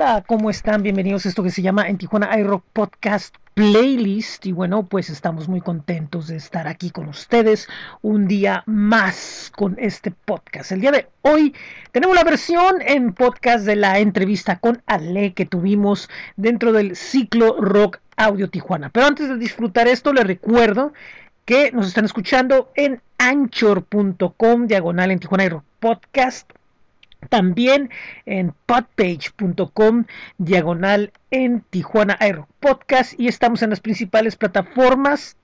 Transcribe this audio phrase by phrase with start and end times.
[0.00, 0.84] Hola, ¿cómo están?
[0.84, 4.46] Bienvenidos a esto que se llama En Tijuana iRock Podcast Playlist.
[4.46, 7.66] Y bueno, pues estamos muy contentos de estar aquí con ustedes
[8.00, 10.70] un día más con este podcast.
[10.70, 11.52] El día de hoy
[11.90, 17.56] tenemos la versión en podcast de la entrevista con Ale que tuvimos dentro del ciclo
[17.60, 18.90] Rock Audio Tijuana.
[18.90, 20.92] Pero antes de disfrutar esto, les recuerdo
[21.44, 26.52] que nos están escuchando en anchor.com diagonal en Tijuana iRock Podcast
[27.28, 27.90] también
[28.26, 30.04] en podpage.com
[30.38, 35.36] diagonal en Tijuana Aero Podcast y estamos en las principales plataformas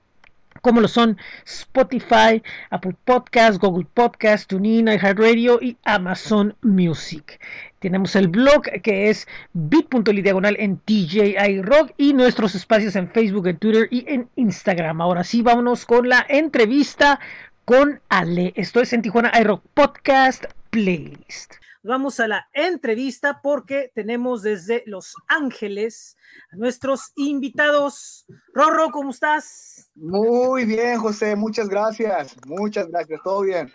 [0.64, 7.38] como lo son Spotify, Apple Podcast, Google Podcast, TuneIn, iHeartRadio y Amazon Music.
[7.80, 13.46] Tenemos el blog que es bit.ly diagonal en TJI Rock y nuestros espacios en Facebook,
[13.46, 15.02] en Twitter y en Instagram.
[15.02, 17.20] Ahora sí, vámonos con la entrevista
[17.66, 18.54] con Ale.
[18.56, 25.14] Esto es en Tijuana iRock Podcast Playlist vamos a la entrevista porque tenemos desde Los
[25.28, 26.16] Ángeles
[26.50, 28.26] a nuestros invitados.
[28.52, 29.90] Rorro, ¿cómo estás?
[29.94, 32.36] Muy bien, José, muchas gracias.
[32.46, 33.72] Muchas gracias, todo bien.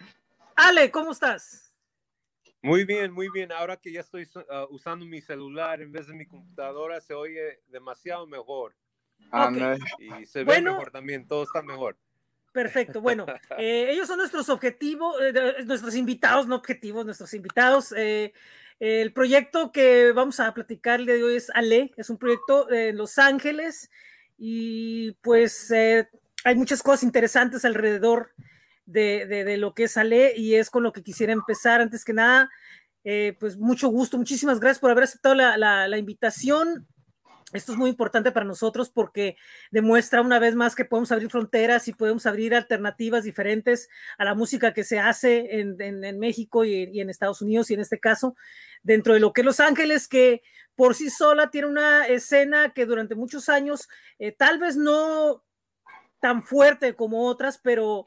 [0.56, 1.72] Ale, ¿cómo estás?
[2.62, 3.52] Muy bien, muy bien.
[3.52, 7.62] Ahora que ya estoy uh, usando mi celular en vez de mi computadora, se oye
[7.68, 8.76] demasiado mejor.
[10.00, 11.98] Y se ve mejor también, todo está mejor.
[12.52, 13.26] Perfecto, bueno,
[13.58, 17.94] eh, ellos son nuestros objetivos, eh, nuestros invitados, no objetivos, nuestros invitados.
[17.96, 18.34] Eh,
[18.80, 23.20] el proyecto que vamos a platicar de hoy es Ale, es un proyecto en Los
[23.20, 23.92] Ángeles
[24.38, 28.32] y pues hay muchas cosas interesantes alrededor
[28.86, 31.82] de, lo que es Ale y es con lo que quisiera empezar.
[31.82, 32.50] Antes que nada,
[33.38, 36.88] pues mucho gusto, muchísimas gracias por haber aceptado la, la invitación.
[37.54, 39.36] Esto es muy importante para nosotros porque
[39.72, 44.36] demuestra una vez más que podemos abrir fronteras y podemos abrir alternativas diferentes a la
[44.36, 48.36] música que se hace en, México y, en Estados Unidos y en este caso
[48.84, 50.42] dentro de lo que es Los Ángeles, que
[50.76, 55.44] por sí sola tiene una escena que durante muchos años eh, tal vez no
[56.20, 58.06] tan fuerte como otras, pero,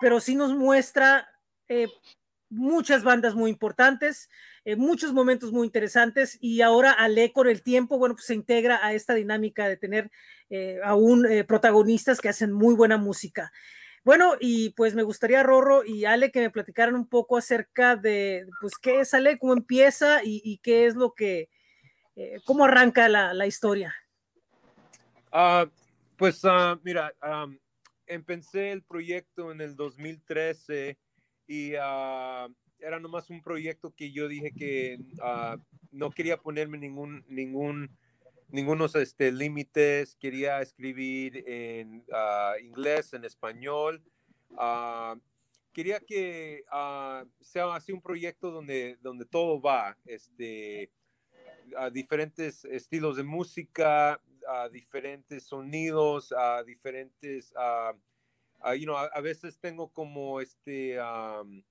[0.00, 1.28] pero sí nos muestra
[1.68, 1.88] eh,
[2.54, 4.30] muchas bandas muy importantes,
[4.64, 8.84] eh, muchos momentos muy interesantes y ahora Ale con el tiempo, bueno, pues se integra
[8.84, 10.10] a esta dinámica de tener
[10.50, 13.52] eh, aún eh, protagonistas que hacen muy buena música.
[14.04, 18.46] Bueno, y pues me gustaría, Rorro y Ale, que me platicaran un poco acerca de,
[18.60, 21.48] pues, qué es Ale, cómo empieza y, qué es lo que,
[22.44, 23.94] cómo arranca la, historia.
[25.32, 25.66] Ah,
[26.18, 27.14] pues, uh, mira,
[28.06, 30.98] empecé el proyecto en el 2013
[31.46, 35.60] y uh, era nomás un proyecto que yo dije que uh,
[35.90, 37.96] no quería ponerme ningún, ningún,
[38.48, 44.02] ningunos este, límites, quería escribir en uh, inglés, en español.
[45.72, 46.64] quería que
[47.40, 50.90] sea así un proyecto donde, donde todo va, este,
[51.76, 57.52] a diferentes estilos de música, a diferentes sonidos, a diferentes
[58.64, 61.62] uh, you know, a, veces tengo como este um,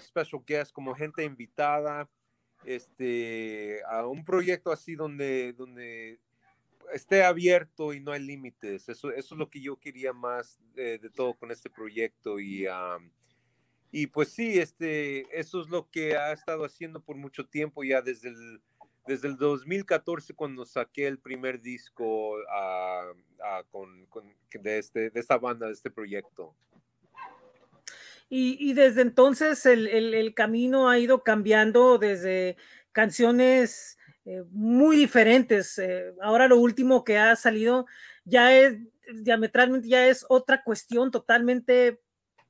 [0.00, 2.08] special guest, como gente invitada,
[2.64, 6.20] este, a un proyecto así donde, donde
[6.92, 8.88] esté abierto y no hay límites.
[8.88, 12.66] Eso, eso es lo que yo quería más de, de todo con este proyecto y,
[13.90, 18.00] y pues sí, este, eso es lo que ha estado haciendo por mucho tiempo ya
[18.02, 18.60] desde el
[19.06, 23.14] desde el 2014 cuando saqué el primer disco uh,
[23.70, 26.54] con, con, de, este, de esta banda, de este proyecto.
[28.28, 32.56] Y, y desde entonces el, el, el, camino ha ido cambiando desde
[32.92, 35.78] canciones eh, muy diferentes.
[35.78, 37.86] Eh, ahora lo último que ha salido
[38.24, 38.78] ya es
[39.14, 42.00] diametralmente, ya es otra cuestión totalmente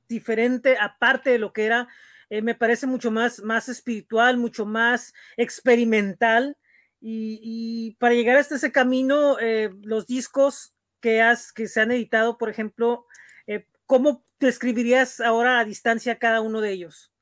[0.07, 1.87] diferente, aparte de lo que era
[2.33, 6.57] eh, me parece mucho más, más espiritual, mucho más experimental.
[6.99, 12.39] Y, para llegar hasta ese camino, eh, los discos que, has, que se han editado,
[12.39, 13.05] por ejemplo,
[13.45, 17.12] eh, ¿cómo describirías ahora a distancia cada uno de ellos?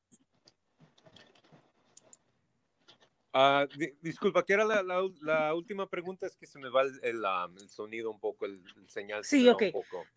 [3.33, 3.65] Uh,
[4.01, 6.27] disculpa, ¿qué era la, la, última pregunta?
[6.27, 7.23] Es que se me va el, el,
[7.61, 9.23] el sonido un poco, el, señal.
[9.23, 9.63] Sí, ok.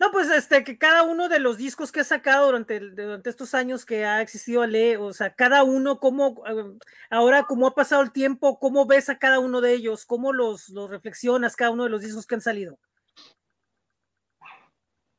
[0.00, 3.54] No, pues este, que cada uno de los discos que ha sacado durante, durante estos
[3.54, 6.76] años que ha existido Ale, o sea, cada uno, cómo, eh,
[7.08, 10.68] ahora cómo ha pasado el tiempo, cómo ves a cada uno de ellos, cómo los,
[10.70, 12.80] los reflexionas, cada uno de los discos que han salido.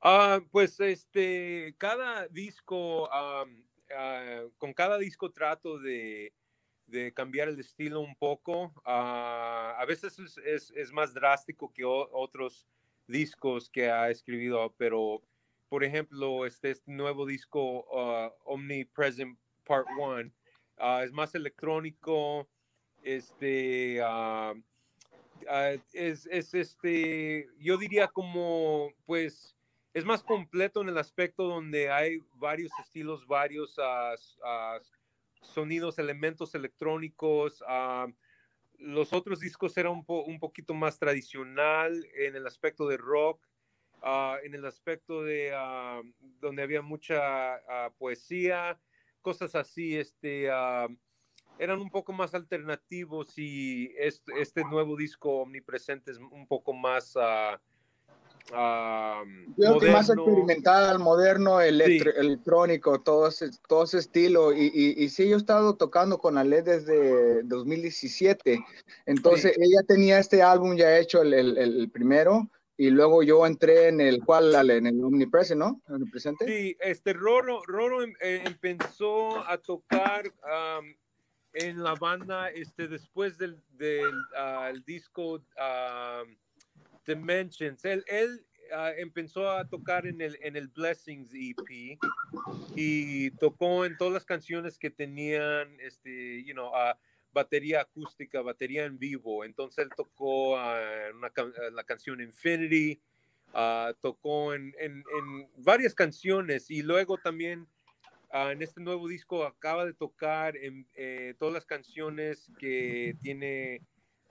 [0.04, 6.34] Uh, pues este, cada disco, uh, con cada disco trato de
[6.88, 8.74] de cambiar el estilo un poco.
[8.86, 12.68] Ah, a veces es, es, más drástico que otros
[13.08, 15.22] discos que ha escrito, pero
[15.70, 20.32] por ejemplo, este, este nuevo disco uh, Omnipresent Part 1
[20.78, 22.48] ah, es más electrónico,
[23.04, 24.00] este,
[25.94, 29.56] es, es, este, yo diría como, pues,
[29.94, 33.78] es más completo en el aspecto donde hay varios estilos, varios
[35.48, 37.64] sonidos, elementos electrónicos.
[38.78, 43.46] los otros discos eran un, poquito más tradicional en el aspecto de rock,
[44.44, 45.52] en el aspecto de
[46.40, 47.62] donde había mucha
[47.98, 48.80] poesía,
[49.22, 50.50] cosas así, este,
[51.58, 57.16] eran un poco más alternativos y este, este, nuevo disco omnipresente es un poco más...
[58.52, 59.92] moderno.
[59.92, 64.54] más experimental, moderno, electrónico, todo ese, todo ese estilo.
[64.54, 68.64] Y, y, sí, yo he estado tocando con Ale desde 2017.
[69.06, 73.88] Entonces, ella tenía este álbum ya hecho, el, el, el, primero, y luego yo entré
[73.88, 75.82] en el cual, en el Omnipresent, ¿no?
[75.88, 76.46] Omnipresente.
[76.46, 80.32] Sí, este Roro, Roro em, eh, empezó a tocar
[81.54, 85.42] en la banda este, después del, del ah, disco
[87.06, 87.84] Dimensions.
[87.86, 91.98] Él, él ah, empezó a tocar en el, en el Blessings EP
[92.75, 96.94] y tocó en todas las canciones que tenían, este, you know, uh,
[97.31, 99.44] batería acústica, batería en vivo.
[99.44, 101.31] Entonces él tocó una,
[101.72, 103.02] la canción Infinity,
[104.01, 107.68] tocó en, en, en, varias canciones y luego también
[108.38, 113.81] Ah, en este nuevo disco acaba de tocar en, eh, todas las canciones que tiene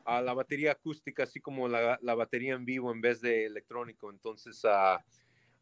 [0.04, 4.10] a la batería acústica, así como la, la, batería en vivo en vez de electrónico.
[4.10, 5.02] Entonces, a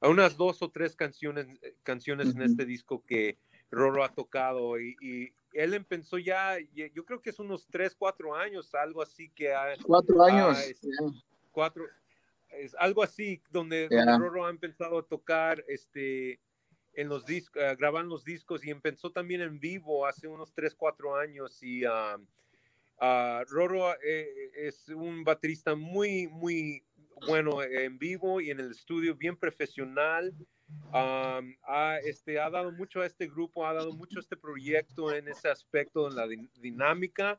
[0.08, 3.38] unas dos o tres canciones, eh, canciones en este disco que
[3.70, 6.56] Roro ha tocado y, y, él empezó ya,
[6.94, 9.74] yo creo que es unos tres, cuatro años, algo así que ha...
[9.84, 10.58] Cuatro años.
[10.66, 10.88] Este,
[11.50, 11.84] cuatro,
[12.48, 16.40] es algo así donde, donde, Roro ha empezado a tocar este
[16.94, 20.74] en los discos, uh, graban los discos y empezó también en vivo hace unos 3,
[20.74, 21.84] 4 años y
[23.02, 26.84] uh, Roro eh, es un baterista muy, muy
[27.26, 30.34] bueno en vivo y en el estudio, bien profesional.
[30.92, 35.28] ha, este, ha dado mucho a este grupo, ha dado mucho a este proyecto en
[35.28, 36.26] ese aspecto, en la
[36.60, 37.38] dinámica,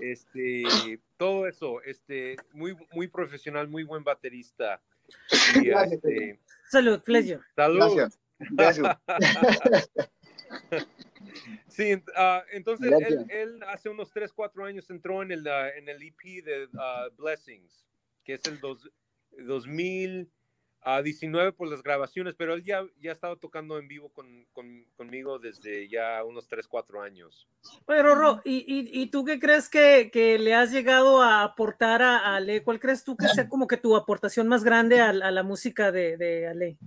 [0.00, 0.64] este,
[1.16, 4.82] todo eso, este, muy, muy profesional, muy buen baterista.
[5.30, 6.38] Este,
[6.70, 7.40] salud, Flesio.
[7.56, 8.08] Salud.
[11.68, 15.88] Sí, uh, entonces él, él, hace unos 3, 4 años entró en el, uh, en
[15.88, 17.86] el EP de uh, Blessings,
[18.24, 18.90] que es el dos,
[19.38, 25.38] 2019 por las grabaciones, pero él ya, ya estaba tocando en vivo con, con, conmigo
[25.38, 27.48] desde ya unos 3, 4 años.
[27.86, 32.02] Pero, Ro, ¿y, y, y tú qué crees que, que, le has llegado a aportar
[32.02, 32.62] a Ale?
[32.62, 35.92] ¿Cuál crees tú que sea como que tu aportación más grande a, a la música
[35.92, 36.78] de, de Ale?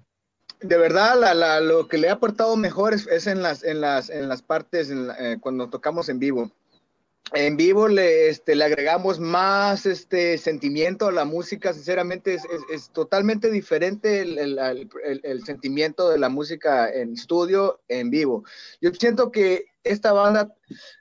[0.62, 4.10] De verdad, la, la, lo que le ha aportado mejor es, en, las, en, las,
[4.10, 6.52] en las partes eh, cuando tocamos en vivo.
[7.34, 12.38] En vivo le, este, le agregamos más este, sentimiento a la música, sinceramente
[12.70, 18.44] es, totalmente diferente el, sentimiento de la música en estudio, en vivo.
[18.80, 20.54] Yo siento que esta banda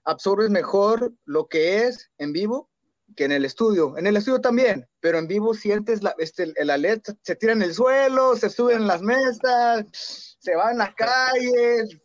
[0.05, 2.71] absorbe mejor lo que es en vivo
[3.15, 3.97] que en el estudio.
[3.97, 7.63] En el estudio también, pero en vivo sientes la, este, la LED, se tira en
[7.63, 9.85] el suelo, se suben en las mesas,
[10.39, 11.99] se va en las calles,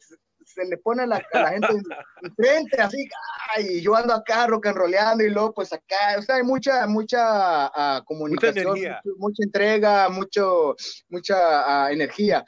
[0.46, 1.68] se le pone a la, gente
[2.22, 3.08] enfrente, así,
[3.60, 6.86] y yo ando acá rock and rollando y luego pues acá, o sea, hay mucha,
[6.88, 8.78] mucha uh, comunicación,
[9.18, 10.76] mucha, entrega, mucho,
[11.10, 12.44] mucha uh, energía.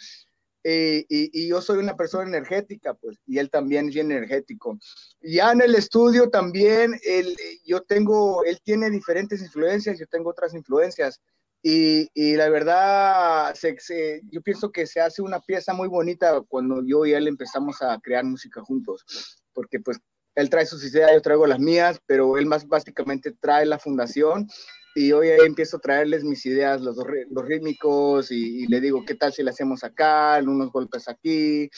[0.63, 4.77] Eh, y, yo soy una persona energética, pues, y él también es energético.
[5.21, 10.53] Ya en el estudio también, él, yo tengo, él tiene diferentes influencias, yo tengo otras
[10.53, 11.19] influencias,
[11.63, 16.83] y, y la verdad, se, yo pienso que se hace una pieza muy bonita cuando
[16.83, 19.05] yo y él empezamos a crear música juntos,
[19.53, 19.99] porque pues
[20.35, 24.47] él trae sus ideas, yo traigo las mías, pero él más básicamente trae la fundación
[24.95, 29.15] y hoy ahí empiezo a traerles mis ideas, los, los rítmicos, y, le digo, ¿qué
[29.15, 31.69] tal si le hacemos acá, unos golpes aquí?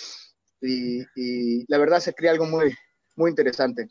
[0.62, 2.74] Y, y, la verdad se crea algo muy,
[3.16, 3.88] muy interesante.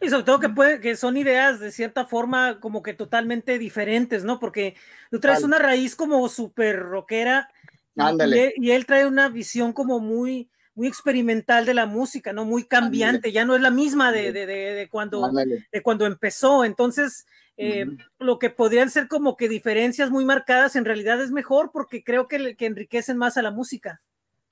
[0.00, 4.24] Y sobre todo que, puede, que son ideas de cierta forma como que totalmente diferentes,
[4.24, 4.38] ¿no?
[4.38, 4.76] Porque
[5.10, 7.48] tú traes una raíz como súper rockera
[7.96, 8.54] Ándale.
[8.56, 12.44] Y, él trae una visión como muy, muy experimental de la música, ¿no?
[12.44, 16.64] Muy cambiante, ya no es la misma de, de, de, cuando, de cuando empezó.
[16.64, 17.86] Entonces, eh,
[18.18, 22.28] lo que podrían ser como que diferencias muy marcadas, en realidad es mejor porque creo
[22.28, 24.02] que, que enriquecen más a la música.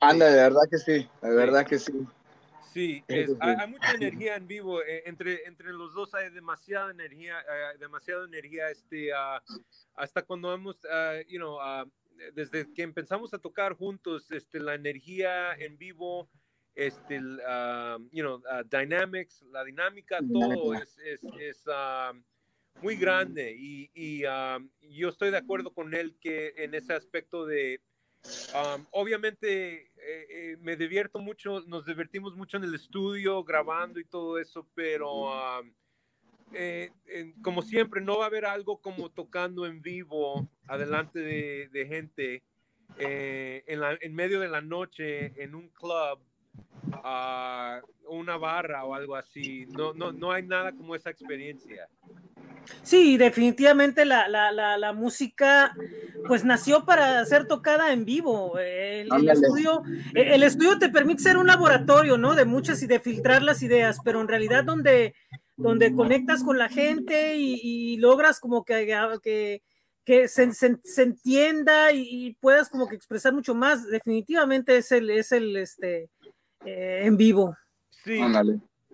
[0.00, 1.92] Anda, de verdad que sí, de verdad que sí.
[2.72, 3.26] Sí, hay,
[3.68, 4.80] mucha energía en vivo.
[4.82, 8.70] Eh, entre, entre los dos hay demasiada energía, uh, demasiada energía.
[8.70, 9.42] Este, ah,
[9.94, 11.58] hasta cuando hemos, ah, you know,
[12.32, 16.28] desde que empezamos a tocar juntos, este, la energía en vivo
[16.74, 22.22] este, uh, you know, uh, dynamics, la dinámica, todo es, es, es um,
[22.82, 27.46] muy grande y, y um, yo estoy de acuerdo con él que en ese aspecto
[27.46, 27.80] de,
[28.54, 34.04] um, obviamente eh, eh, me divierto mucho, nos divertimos mucho en el estudio grabando y
[34.04, 35.30] todo eso, pero
[36.52, 36.90] eh,
[37.42, 42.42] como siempre no va a haber algo como tocando en vivo adelante de, de gente
[42.98, 46.18] en, la, en medio de la noche en un club
[46.92, 49.66] a una barra o algo así.
[49.66, 51.88] No, no, no hay nada como esa experiencia.
[52.82, 55.74] Sí, definitivamente la, la, la, música
[56.26, 58.58] pues nació para ser tocada en vivo.
[58.58, 59.82] El, estudio,
[60.14, 62.34] el, estudio te permite ser un laboratorio, ¿no?
[62.34, 65.14] De muchas y de filtrar las ideas, pero en realidad donde,
[65.56, 68.86] donde conectas con la gente y, logras como que,
[69.22, 69.62] que,
[70.04, 75.10] que se, se, entienda y, y, puedas como que expresar mucho más, definitivamente es el,
[75.10, 76.08] es el, este,
[76.64, 77.56] eh, en vivo.
[77.90, 78.20] Sí.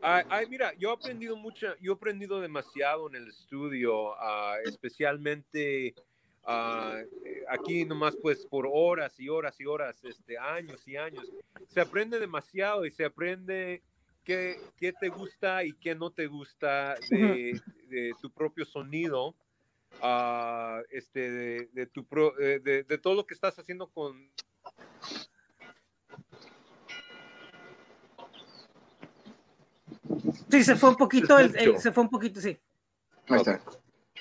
[0.02, 5.94] Ay, mira, yo he aprendido mucho, yo he aprendido demasiado en el estudio, uh, especialmente
[6.44, 7.02] uh,
[7.48, 11.24] aquí nomás pues por horas y horas y horas, este, años y años.
[11.68, 13.82] Se aprende demasiado y se aprende
[14.22, 19.34] qué, qué te gusta y qué no te gusta de, de tu propio sonido,
[20.02, 24.30] uh, este, de, de, tu pro, de, de todo lo que estás haciendo con
[30.56, 32.58] Sí, se fue un poquito, el, se fue un poquito, sí.
[33.28, 33.60] Ahí está.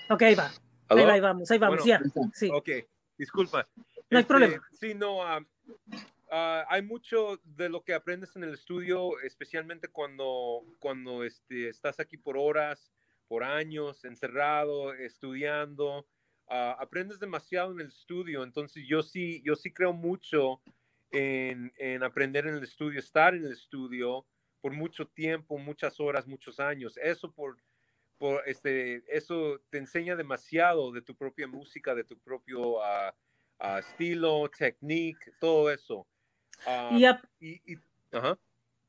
[0.10, 0.52] Ok, ahí va.
[0.90, 2.02] Ahí, va, ahí vamos, ahí vamos, ya.
[2.34, 2.50] Sí.
[2.52, 2.70] Ok,
[3.18, 3.66] disculpa.
[4.10, 4.68] No hay este, problema.
[4.72, 10.64] Sí, no, uh, uh, hay mucho de lo que aprendes en el estudio, especialmente cuando,
[10.80, 12.92] cuando este, estás aquí por horas,
[13.28, 16.08] por años, encerrado, estudiando.
[16.48, 20.62] Uh, aprendes demasiado en el estudio, entonces yo sí, yo sí creo mucho
[21.10, 24.28] en, en aprender en el estudio, estar en el estudio,
[24.66, 26.98] por mucho tiempo, muchas horas, muchos años.
[26.98, 27.56] Eso por,
[28.18, 33.12] por este, eso te enseña demasiado de tu propia música, de tu propio uh,
[33.60, 36.08] uh, estilo, technique, todo eso.
[36.66, 36.98] Uh,
[37.40, 37.78] y, y,
[38.12, 38.40] ajá.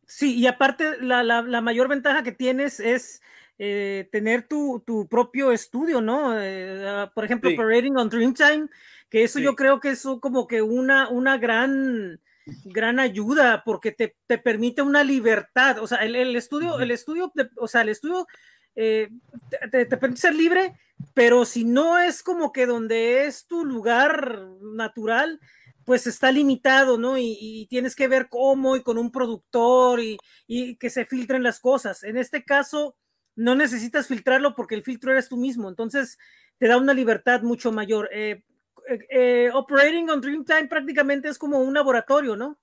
[0.06, 3.20] Sí, y aparte la, la, la, mayor ventaja que tienes es
[3.58, 6.40] eh, tener tu, tu, propio estudio, ¿no?
[6.40, 7.56] Eh, por ejemplo, sí.
[7.58, 8.68] Parading on Dreamtime,
[9.10, 9.44] que eso sí.
[9.44, 12.18] yo creo que es como que una, una gran
[12.64, 15.78] gran ayuda porque te, te, permite una libertad.
[15.78, 18.26] O sea, el, el estudio, el estudio, o sea, el estudio
[18.74, 19.10] eh,
[19.70, 20.78] te, te, permite ser libre,
[21.14, 25.40] pero si no es como que donde es tu lugar natural,
[25.84, 27.16] pues está limitado, ¿no?
[27.16, 31.42] Y, y tienes que ver cómo y con un productor y, y, que se filtren
[31.42, 32.02] las cosas.
[32.02, 32.96] En este caso,
[33.36, 36.18] no necesitas filtrarlo porque el filtro eres tú mismo, entonces
[36.58, 38.08] te da una libertad mucho mayor.
[38.12, 38.42] Eh,
[38.86, 42.58] eh, Operating on Dreamtime prácticamente es como un laboratorio, ¿no?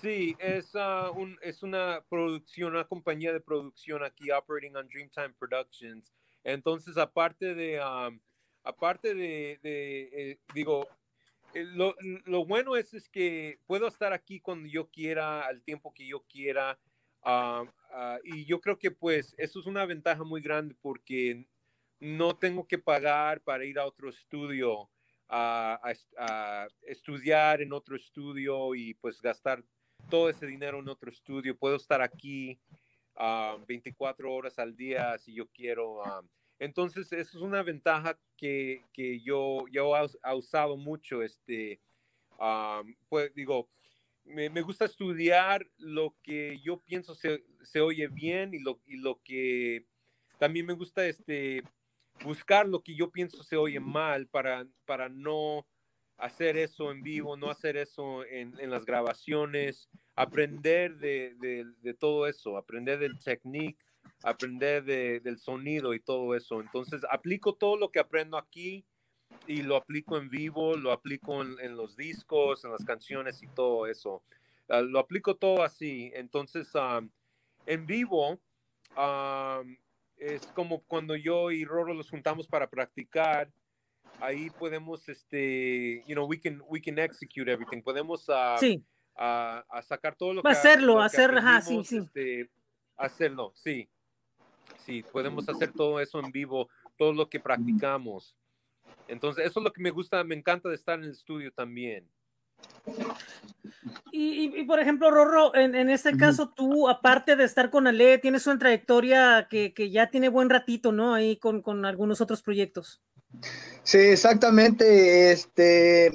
[0.00, 5.34] Sí, es, uh, un, es una producción, una compañía de producción aquí, Operating on Dreamtime
[5.38, 6.12] Productions.
[6.44, 8.20] Entonces, aparte de, um,
[8.62, 10.86] aparte de, eh, digo,
[11.52, 15.92] eh, lo, lo, bueno es, es que puedo estar aquí cuando yo quiera, al tiempo
[15.92, 16.78] que yo quiera.
[17.24, 21.48] Uh, uh, y yo creo que pues eso es una ventaja muy grande porque
[21.98, 24.88] no tengo que pagar para ir a otro estudio
[25.28, 29.62] a, estudiar en otro estudio y pues gastar
[30.08, 31.56] todo ese dinero en otro estudio.
[31.56, 32.58] Puedo estar aquí
[33.16, 36.00] uh, 24 horas al día si yo quiero.
[36.00, 36.26] Uh,
[36.58, 41.22] entonces, eso es una ventaja que, que yo, yo he usado mucho.
[41.22, 41.80] Este,
[42.38, 43.68] um, pues digo,
[44.24, 48.96] me, me, gusta estudiar lo que yo pienso se, se oye bien y lo, y
[48.96, 49.86] lo que
[50.38, 51.62] también me gusta este,
[52.24, 55.66] buscar lo que yo pienso se oye mal para, para no
[56.16, 61.94] hacer eso en vivo, no hacer eso en, en las grabaciones, aprender de, de, de,
[61.94, 63.78] todo eso, aprender del technique,
[64.24, 66.60] aprender de, del sonido y todo eso.
[66.60, 68.84] Entonces, aplico todo lo que aprendo aquí
[69.46, 73.46] y lo aplico en vivo, lo aplico en, en los discos, en las canciones y
[73.48, 74.22] todo eso.
[74.68, 76.10] Uh, lo aplico todo así.
[76.14, 77.08] Entonces, um,
[77.66, 78.40] en vivo,
[78.96, 79.76] um,
[80.18, 83.50] es como cuando yo y Roro los juntamos para practicar.
[84.20, 87.82] Ahí podemos, este, you know, we can, we can execute everything.
[87.82, 88.82] Podemos uh, sí.
[89.16, 91.30] uh, uh, sacar todo lo que hacerlo, lo hacer,
[91.62, 91.98] sí, sí.
[91.98, 92.50] Este,
[92.96, 93.88] hacerlo, sí.
[94.84, 98.34] Sí, podemos hacer todo eso en vivo, todo lo que practicamos.
[99.06, 102.08] Entonces, eso es lo que me gusta, me encanta de estar en el estudio también.
[104.10, 107.86] Y, y, y, por ejemplo, Rorro, en, en este caso, tú, aparte de estar con
[107.86, 111.14] Ale, tienes una trayectoria que, que ya tiene buen ratito, ¿no?
[111.14, 113.02] Ahí con, con, algunos otros proyectos.
[113.82, 115.30] Sí, exactamente.
[115.30, 116.10] Este,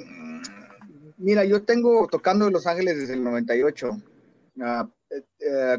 [1.16, 3.90] mira, yo tengo tocando en Los Ángeles desde el 98.
[4.56, 4.88] Uh,
[5.40, 5.78] eh,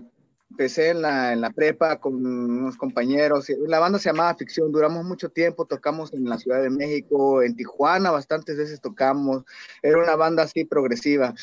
[0.56, 3.50] empecé en la, en la prepa con unos compañeros.
[3.68, 4.72] La banda se llamaba Ficción.
[4.72, 9.44] Duramos mucho tiempo, tocamos en la Ciudad de México, en Tijuana, bastantes veces tocamos.
[9.84, 11.34] Era una banda así progresiva.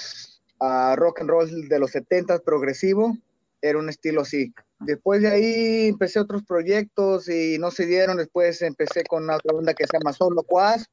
[0.96, 3.18] rock and roll de los 70 progresivo,
[3.60, 4.54] era un estilo así.
[4.80, 8.16] Después de ahí empecé otros proyectos y no se dieron.
[8.16, 10.86] Después empecé con otra banda que se llama Solo Quas,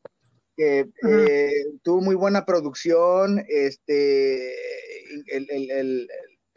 [0.57, 3.45] que eh, tuvo muy buena producción.
[3.47, 4.53] Este,
[5.27, 6.07] el, el, el,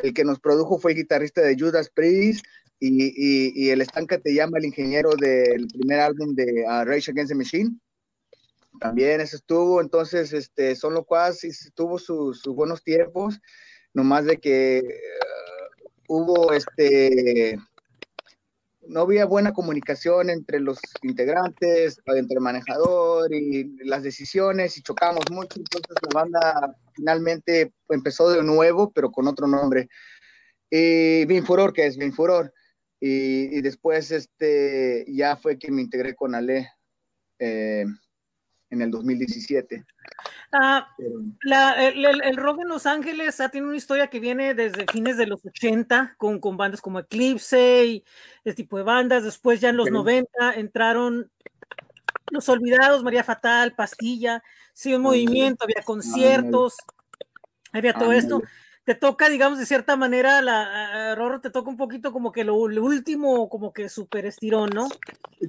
[0.03, 2.45] el que nos produjo fue el guitarrista de Judas Priest
[2.81, 7.37] y, el estanca te llama el ingeniero del primer álbum de uh, Rage Against the
[7.37, 7.79] Machine.
[8.81, 11.35] También eso estuvo, entonces, este, son lo cual
[11.75, 13.41] tuvo sus buenos tiempos,
[13.95, 14.83] nomás de que
[16.09, 17.57] uh, hubo este
[18.89, 25.25] no había buena comunicación entre los integrantes, entre el manejador y las decisiones y chocamos
[25.31, 29.89] mucho, entonces la banda finalmente empezó de nuevo, pero con otro nombre.
[30.71, 32.53] Y Bin Furor, que es Bin Furor.
[33.01, 36.71] Y, después este, ya fue que me integré con Ale.
[37.39, 37.85] Eh,
[38.73, 39.85] en el 2017.
[40.51, 45.27] Ah, el, rock en Los Ángeles ha tenido una historia que viene desde fines de
[45.27, 48.05] los 80 con, con bandas como Eclipse y
[48.45, 49.25] ese tipo de bandas.
[49.25, 51.31] Después ya en los 90 entraron
[52.33, 56.75] Los Olvidados, María Fatal, Pastilla, sí, un movimiento, había conciertos,
[57.73, 58.43] había todo esto
[58.85, 62.57] te toca, digamos, de cierta manera, la Rorro te toca un poquito como que lo,
[62.57, 64.89] último, como que súper estirón, ¿no?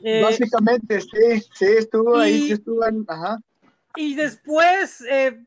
[0.03, 3.39] Eh, Básicamente, sí, sí, estuvo ahí, sí estuvo, ajá.
[3.95, 5.43] Y después, eh,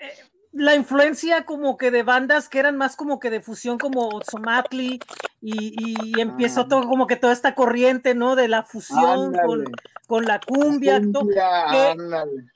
[0.00, 0.12] eh,
[0.58, 5.00] la influencia como que de bandas que eran más como que de fusión como Somatli
[5.40, 6.68] y, y empezó ah.
[6.68, 8.34] todo como que toda esta corriente, ¿no?
[8.34, 9.34] De la fusión
[10.06, 11.00] con, la cumbia,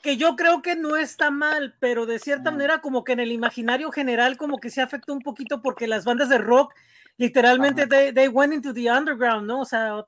[0.03, 2.53] que, yo creo que no está mal, pero de cierta ah.
[2.53, 6.05] manera como que en el imaginario general como que se afectó un poquito porque las
[6.05, 6.75] bandas de rock
[7.19, 9.61] literalmente they, went into the underground, ¿no?
[9.61, 10.05] O sea,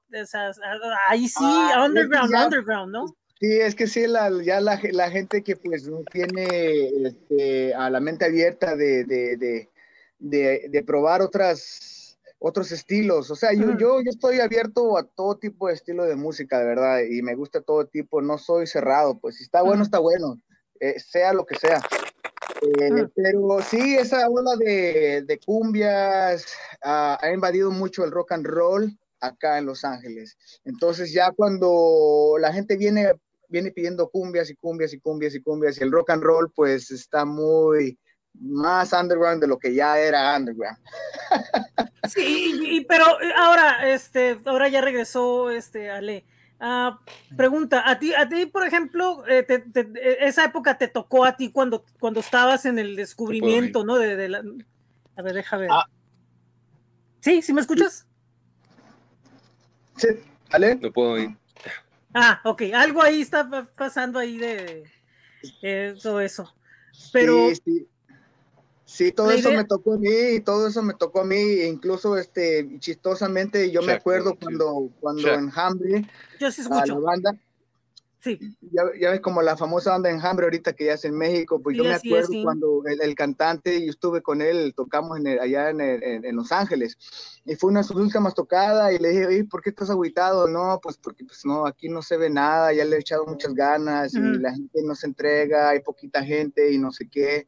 [1.09, 3.17] ahí sí, ah, underground, underground, ¿no?
[3.41, 7.91] Sí, es que sí, la, ya la, la, gente que pues no tiene este, a
[7.91, 9.37] la mente abierta de, de,
[10.19, 13.31] de, de, probar otras, otros estilos.
[13.33, 16.67] O sea, yo, yo, yo estoy abierto a todo tipo de estilo de música, de
[16.67, 20.41] verdad, y me gusta todo tipo, no soy cerrado, pues si está bueno, está bueno,
[20.79, 21.83] eh, sea lo que sea.
[22.63, 26.47] Eh, pero sí, esa ola de, de cumbias
[26.83, 30.37] ha invadido mucho el rock and roll acá en Los Ángeles.
[30.65, 33.13] Entonces ya cuando la gente viene
[33.49, 36.91] viene pidiendo cumbias y cumbias y cumbias y cumbias y el rock and roll pues
[36.91, 37.97] está muy
[38.41, 40.79] más underground de lo que ya era underground.
[42.07, 43.07] Sí, pero
[43.39, 46.27] ahora, este, ahora ya regresó este Ale.
[46.61, 47.01] Ah,
[47.35, 49.47] pregunta, a ti, a ti, por ejemplo, eh,
[50.21, 53.97] esa época te tocó a ti cuando, cuando estabas en el descubrimiento, ¿no?
[53.97, 54.43] De, la...
[55.17, 55.71] A ver, déjame ver.
[55.73, 55.87] Ah.
[57.21, 57.41] ¿Sí?
[57.41, 58.07] ¿Sí me escuchas?
[59.97, 60.09] Sí,
[60.51, 60.77] Ale.
[60.77, 61.37] No puedo oír.
[62.15, 64.85] Ah, ok, algo ahí está pasando ahí de,
[66.03, 66.55] todo eso.
[67.13, 67.49] Pero.
[68.87, 72.79] Sí, todo eso me tocó a mí, todo eso me tocó a mí, incluso este,
[72.79, 76.95] chistosamente, yo me acuerdo cuando, cuando en Hambre, yo sí escucho.
[76.95, 77.35] la banda,
[78.25, 78.39] Sí.
[78.73, 81.85] Ya, ves como la famosa banda Enjambre ahorita que ya es en México, pues yo
[81.85, 86.51] me acuerdo cuando el, cantante, yo estuve con él, tocamos en allá en, en, Los
[86.51, 86.97] Ángeles,
[87.45, 90.49] y fue una de sus últimas tocadas, y le dije, ¿por qué estás agüitado?
[90.49, 93.53] No, pues porque pues no, aquí no se ve nada, ya le he echado muchas
[93.53, 97.47] ganas, y la gente no se entrega, hay poquita gente, y no sé qué,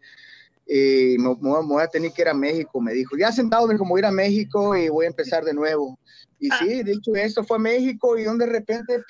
[0.66, 3.90] y me, voy a tener que ir a México, me dijo, ya sentado, me como
[3.90, 5.98] voy a ir a México y voy a empezar de nuevo.
[6.38, 6.58] Y ah.
[6.58, 9.02] sí, de hecho, eso fue a México, y donde de repente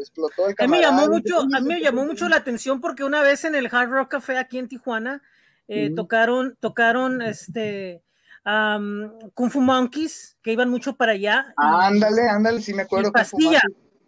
[0.00, 3.04] explotó el A mí me llamó mucho, a mí me llamó mucho la atención porque
[3.04, 5.22] una vez en el Hard Rock Café aquí en Tijuana
[5.68, 8.02] eh, tocaron, tocaron este
[8.44, 11.52] Kung Fu Monkeys que iban mucho para allá.
[11.56, 13.12] ándale, ándale, sí me acuerdo.
[13.12, 13.60] Pastilla.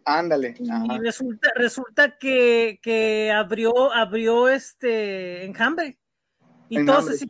[0.05, 0.57] Ándale.
[0.59, 5.99] Y resulta, resulta que, que abrió, abrió este enjambre.
[6.69, 7.27] Y todos así,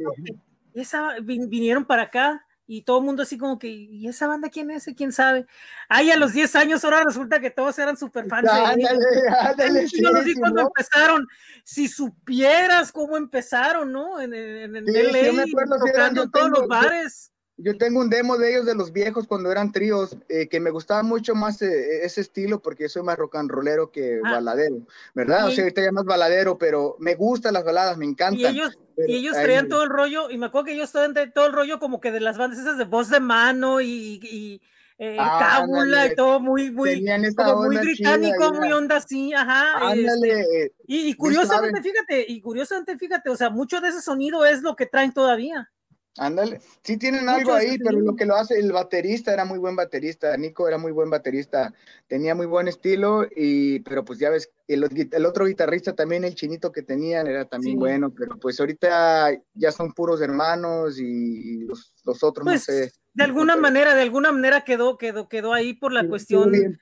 [0.75, 4.71] esa, vinieron para acá y todo el mundo así como que, ¿y esa banda quién
[4.71, 4.89] es?
[4.97, 5.47] ¿Quién sabe?
[5.89, 8.49] Ay, a los 10 años ahora resulta que todos eran super fans.
[8.49, 8.99] Ándale,
[9.41, 11.27] ándale, sí, sí, cuando empezaron,
[11.65, 14.21] si supieras cómo empezaron, ¿no?
[14.21, 17.33] En, en, en LA, me acuerdo, tocando en todos los bares.
[17.63, 20.71] Yo tengo un demo de ellos de los viejos cuando eran tríos, eh, que me
[20.71, 24.33] gustaba mucho más eh, ese estilo porque soy más rock and rollero que ah.
[24.33, 24.79] baladero,
[25.15, 25.47] ¿verdad?
[25.47, 28.41] O sea, ahorita ya más baladero, pero me gustan las baladas, me encantan.
[28.41, 31.47] Y ellos, y ellos traían todo el rollo, y me acuerdo que ellos traían todo
[31.47, 34.61] el rollo como que de las bandas esas de voz de mano y, y
[34.99, 37.05] eh, cábula y todo muy, muy,
[37.37, 39.93] como muy británico, muy onda así, ajá.
[39.95, 44.63] Este, y, y, curiosamente, fíjate, y curiosamente, fíjate, o sea, mucho de ese sonido es
[44.63, 45.71] lo que traen todavía.
[46.19, 49.77] Ándale, sí tienen algo ahí, pero lo que lo hace el baterista era muy buen
[49.77, 51.73] baterista, Nico era muy buen baterista,
[52.07, 56.35] tenía muy buen estilo, y pero pues ya ves, el, el otro guitarrista también, el
[56.35, 61.95] chinito que tenían, era también bueno, pero pues ahorita ya son puros hermanos y, los,
[62.05, 62.93] otros no pues, sé.
[63.15, 66.79] De alguna manera, de alguna manera quedó, quedó, quedó ahí por la cuestión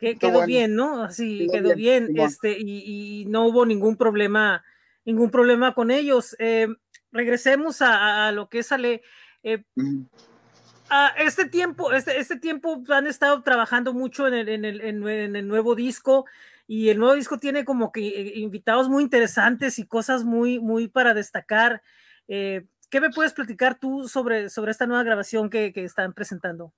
[0.00, 1.04] que quedó bien, ¿no?
[1.04, 4.64] Así quedó, bien, este, y, no hubo ningún problema,
[5.04, 6.34] ningún problema con ellos.
[6.40, 6.66] Eh,
[7.12, 9.02] regresemos a, lo que es Ale.
[9.42, 9.62] Eh,
[10.88, 15.36] a este tiempo, este, este tiempo han estado trabajando mucho en el, en, el, en
[15.36, 16.26] el, nuevo disco
[16.66, 20.88] y el nuevo disco tiene como que eh, invitados muy interesantes y cosas muy, muy
[20.88, 21.82] para destacar.
[22.28, 26.74] Eh, ¿Qué me puedes platicar tú sobre, sobre esta nueva grabación que, que están presentando?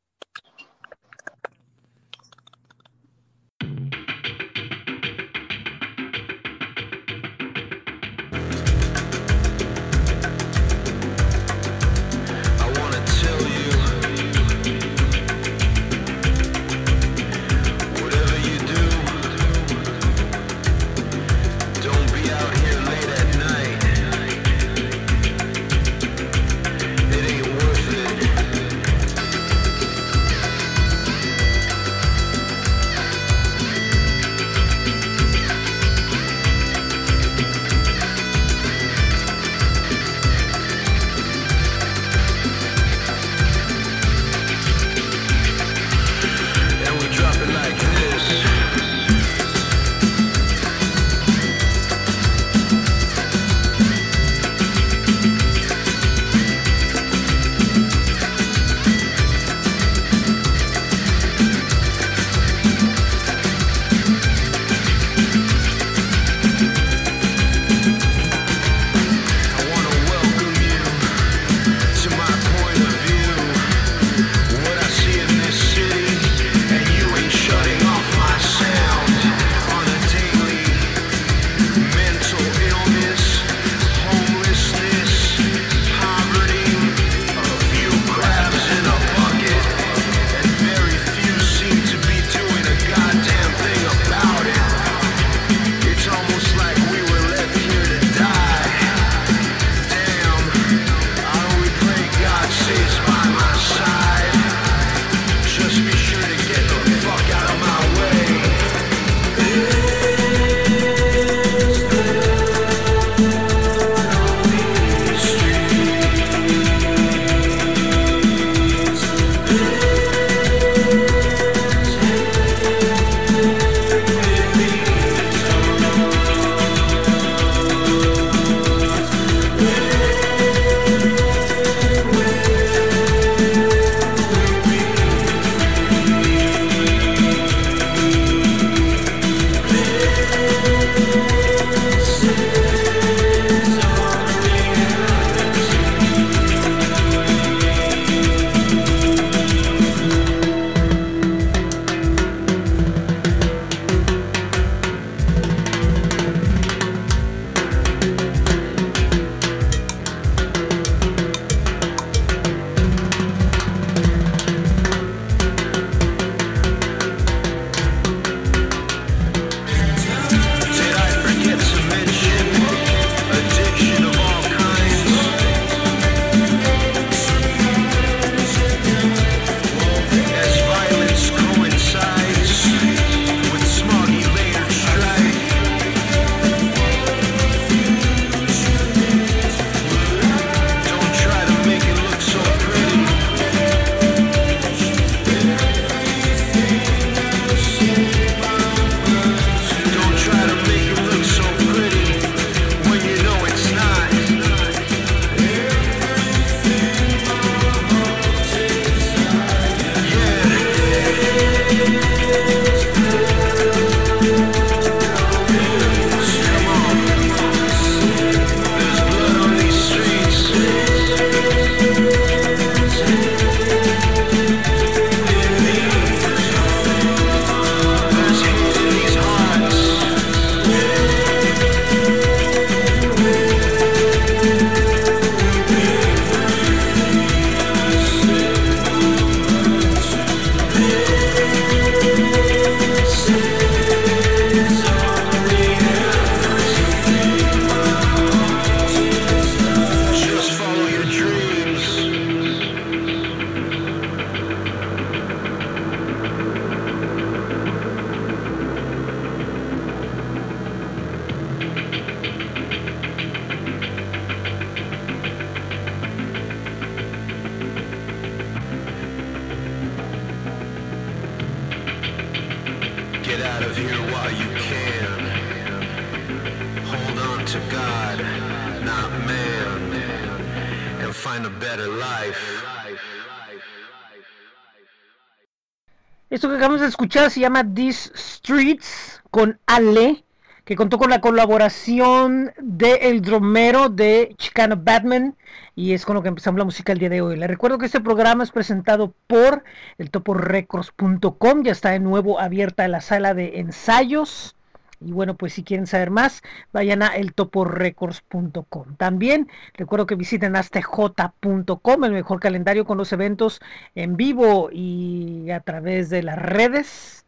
[286.88, 290.24] Escuchar se llama These Streets con Ale,
[290.64, 295.36] que contó con la colaboración de El Dromero de Chicano Batman
[295.76, 297.36] y es con lo que empezamos la música el día de hoy.
[297.36, 299.64] Les recuerdo que este programa es presentado por
[299.98, 304.56] el toporecords.com, ya está de nuevo abierta la sala de ensayos
[305.04, 308.96] y bueno, pues si quieren saber más, vayan a eltoporecords.com.
[308.96, 313.60] También recuerdo que visiten astj.com, el mejor calendario con los eventos
[313.94, 317.26] en vivo y a través de las redes.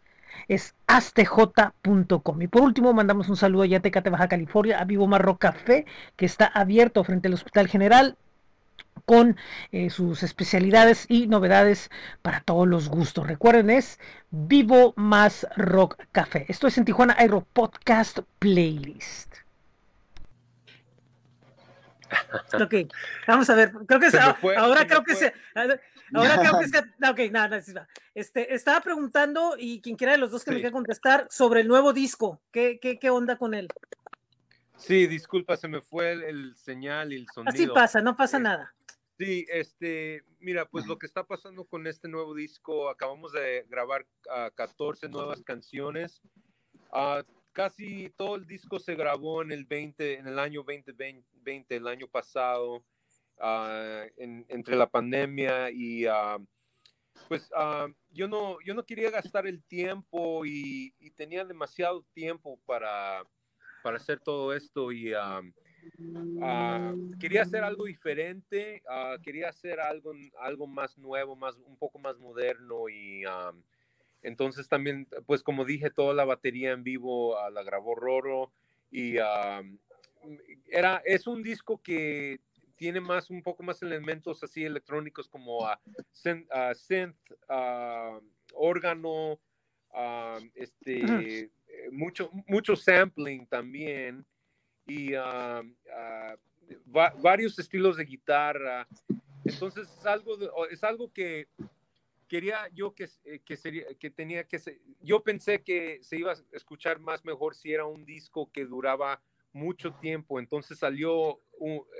[0.48, 2.42] Es astj.com.
[2.42, 5.86] Y por último, mandamos un saludo a Yatecate, Baja California, a Vivo Marro Café,
[6.16, 8.16] que está abierto frente al Hospital General
[9.06, 9.36] con
[9.72, 11.90] eh, sus especialidades y novedades
[12.20, 13.26] para todos los gustos.
[13.26, 13.98] Recuerden, es
[14.30, 16.44] Vivo Más Rock Café.
[16.48, 19.34] Esto es en Tijuana Aero Podcast Playlist.
[22.60, 22.74] Ok,
[23.26, 23.72] vamos a ver.
[23.86, 25.34] Creo que se, ahora creo que se.
[26.14, 26.78] Ahora creo que se.
[26.78, 27.60] Ok, nada,
[28.14, 31.68] este, estaba preguntando y quien quiera de los dos que me quiera contestar sobre el
[31.68, 32.40] nuevo disco.
[32.52, 33.68] ¿Qué, qué, qué onda con él?
[34.76, 37.52] Sí, disculpa, se me fue el, señal y el sonido.
[37.52, 38.74] Así pasa, no pasa nada.
[39.18, 44.06] Sí, este, mira, pues lo que está pasando con este nuevo disco, acabamos de grabar
[44.54, 46.20] 14 nuevas canciones.
[46.92, 51.86] Uh, casi todo el disco se grabó en el 20, en el año 2020, el
[51.86, 52.84] año pasado,
[53.38, 56.44] uh, entre la pandemia y uh,
[57.28, 57.50] pues
[58.10, 63.24] yo no, yo no quería gastar el tiempo y, y tenía demasiado tiempo para,
[63.82, 65.14] para hacer todo esto y
[66.42, 71.98] Ah, quería hacer algo diferente, ah, quería hacer algo, algo más nuevo, más, un poco
[71.98, 73.24] más moderno y
[74.22, 78.52] entonces también, pues como dije, toda la batería en vivo ah, la grabó Roro
[78.90, 79.16] y
[80.68, 82.40] era, es un disco que
[82.76, 85.66] tiene más, un poco más elementos así electrónicos como
[86.12, 87.16] synth, synth
[88.54, 89.38] órgano,
[90.54, 94.24] este, eh, mucho, mucho sampling también
[94.86, 95.62] y ah,
[95.94, 96.36] ah,
[97.20, 98.86] varios estilos de guitarra.
[99.44, 100.36] Entonces es algo,
[100.68, 101.48] es algo que
[102.28, 104.60] quería yo que, eh, que, sería, que tenía que
[105.00, 109.22] yo pensé que se iba a escuchar más mejor si era un disco que duraba
[109.52, 110.38] mucho tiempo.
[110.38, 111.40] Entonces salió,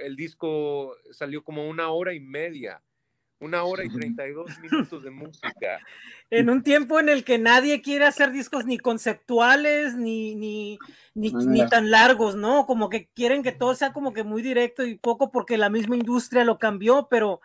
[0.01, 2.83] el disco salió como una hora y media
[3.39, 5.51] una hora y 32 minutos de música.
[6.29, 10.77] En un tiempo en el que nadie quiere hacer discos ni conceptuales ni, ni,
[11.15, 12.67] ni, tan largos, ¿no?
[12.67, 15.95] Como que quieren que todo sea como que muy directo y poco porque la misma
[15.95, 17.41] industria lo cambió, pero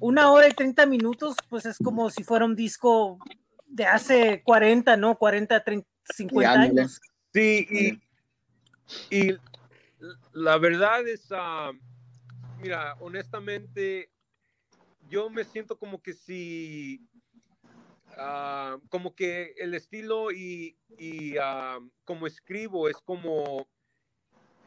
[0.00, 3.18] una hora y 30 minutos, pues es como si fuera un disco
[3.66, 5.18] de hace 40, ¿no?
[5.18, 7.00] 40, 30, 50 años.
[7.34, 8.00] Sí,
[9.10, 9.36] y, y
[10.32, 11.76] la verdad es, uh,
[12.62, 14.11] mira, honestamente,
[15.12, 17.06] yo me siento como que si,
[18.16, 23.68] ah, como que el estilo y, y ah, como escribo es como,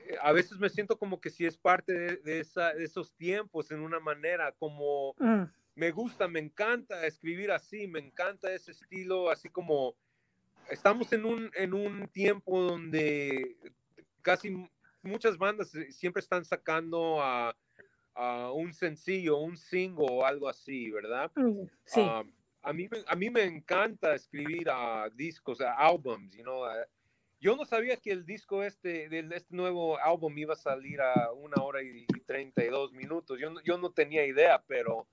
[0.01, 3.79] eh, a veces me siento como que si es parte de, esa, esos tiempos en
[3.79, 5.45] una manera, como mm.
[5.73, 9.95] me gusta, me encanta escribir así, me encanta ese estilo, así como
[10.69, 13.57] estamos en un, en un tiempo donde
[14.21, 14.55] casi
[15.01, 17.55] muchas bandas siempre están sacando a
[18.53, 21.31] un sencillo, un single o algo así, ¿verdad?
[21.85, 22.01] Sí.
[22.61, 26.65] a, mí, a mí me encanta escribir a discos, a álbums, you know,
[27.45, 31.31] yo no sabía que el disco este, de este nuevo álbum iba a salir a
[31.31, 33.39] una hora y, treinta y dos minutos.
[33.39, 35.05] Yo, yo no tenía idea, pero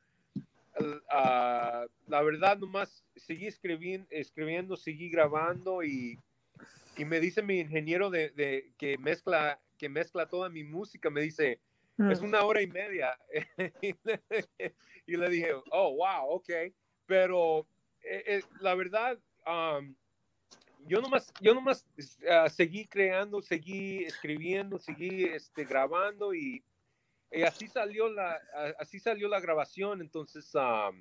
[0.81, 6.19] uh, la verdad nomás seguí escribiendo, escribiendo seguí grabando y,
[6.97, 11.21] y me dice mi ingeniero de, de, que, mezcla, que mezcla toda mi música, me
[11.21, 11.61] dice,
[11.99, 12.25] es mm.
[12.25, 13.17] una hora y media.
[15.07, 16.51] y le dije, oh, wow, ok.
[17.07, 17.67] Pero
[18.03, 19.19] eh, eh, la verdad,
[20.87, 26.65] yo nomás, yo nomás uh, seguí creando, seguí escribiendo, seguí este, grabando y,
[27.47, 28.41] así, salió la,
[28.79, 30.01] así salió la grabación.
[30.01, 30.93] Entonces, uh,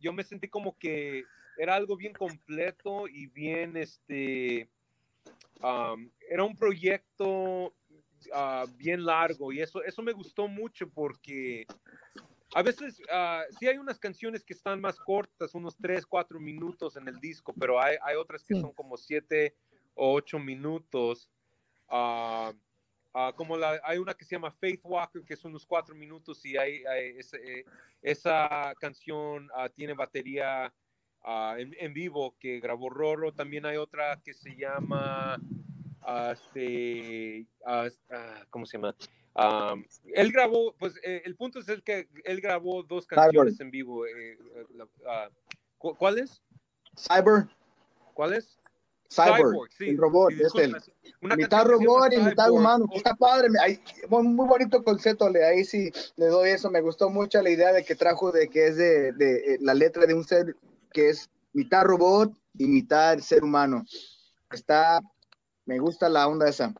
[0.00, 1.24] yo me sentí como que
[1.56, 4.68] era algo bien completo y bien, este,
[6.30, 7.74] era un proyecto
[8.32, 11.66] Ah, bien largo y eso, eso me gustó mucho porque
[12.54, 16.96] a veces uh, sí hay unas canciones que están más cortas, unos 3, 4 minutos
[16.96, 19.54] en el disco, pero hay, hay otras que son como 7
[19.94, 21.30] o 8 minutos.
[21.90, 22.52] Ah,
[23.36, 26.56] como la, hay una que se llama Faith Walker, que son unos 4 minutos y
[26.56, 27.64] hay, eh,
[28.00, 30.72] esa canción tiene batería
[31.56, 33.32] en, en vivo que grabó Roro.
[33.32, 35.38] También hay otra que se llama,
[36.32, 38.94] este, ah, ah, ¿cómo se llama?
[39.34, 39.74] Ah,
[40.14, 44.06] él grabó, pues eh, el punto es el que él grabó dos canciones en vivo.
[44.06, 44.36] eh,
[45.06, 45.28] ah,
[45.76, 46.42] ¿cu- ¿Cuáles?
[46.96, 47.46] Cyber,
[48.14, 48.58] ¿Cuáles?
[49.10, 49.88] Cyborg, sí.
[49.88, 50.76] el robot, sí, es el
[51.22, 52.52] una mitad robot y mitad Cyborg.
[52.60, 52.84] humano.
[52.90, 56.70] O- Está padre, ahí- muy, muy bonito concepto, le, ahí sí le doy eso.
[56.70, 59.72] Me gustó mucho la idea de que trajo de que es de, de, eh, la
[59.72, 60.54] letra de un ser
[60.92, 63.82] que es mitad robot y mitad ser humano.
[64.52, 65.00] Está,
[65.68, 66.74] me gusta la onda esa.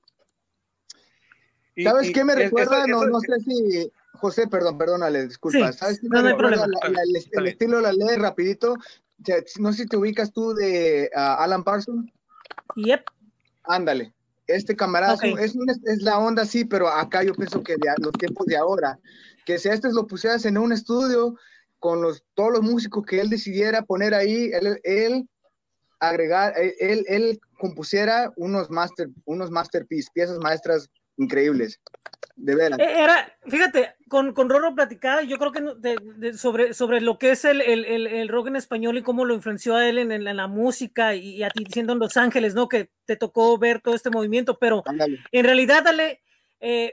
[1.77, 2.79] y- ¿Sabes y qué me es- recuerda?
[2.79, 5.70] eso- no, eso- no sé si, José, perdón, perdónale, disculpa.
[5.72, 6.79] Sí, ¿Sabes qué no, me recuerda problema.
[6.83, 7.03] la- la-
[7.42, 8.77] el, estilo de la ley rapidito?
[9.59, 12.11] No sé si te ubicas tú de Alan Parsons.
[12.77, 13.03] Yep.
[13.64, 14.12] Ándale.
[14.46, 15.22] Este camarada es
[15.55, 15.77] un- Ok.
[15.77, 18.98] es, es la onda, sí, pero acá yo pienso que de los tiempos de ahora,
[19.44, 21.37] que si a este lo pusieras en un estudio
[21.79, 25.29] con los, todos los músicos que él decidiera poner ahí, él, él
[26.01, 31.81] agregar, él, él, él compusiera unos master, unos masterpiece, piezas maestras increíbles.
[32.37, 32.79] De veras.
[32.79, 37.18] Eh, Era, fíjate, con, con Roro platicaba, yo creo que de- de- sobre, sobre lo
[37.18, 39.99] que es el, el, el, el rock en español y cómo lo influenció a él
[39.99, 42.68] en, en la música y, y a ti siendo en Los Ángeles, ¿no?
[42.68, 45.18] Que te tocó ver todo este movimiento, pero Ándale.
[45.33, 46.23] en realidad, dale,
[46.61, 46.92] eh,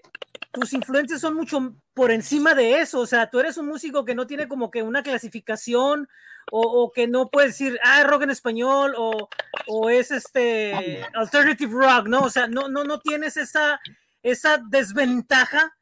[0.51, 4.15] tus influencias son mucho por encima de eso, o sea, tú eres un músico que
[4.15, 6.07] no tiene como que una clasificación
[6.51, 9.29] o, o que no puedes decir, ah, rock en español o,
[9.67, 12.21] o es este alternative rock, ¿no?
[12.21, 13.79] O sea, no, no, no tienes esa,
[14.23, 15.75] esa desventaja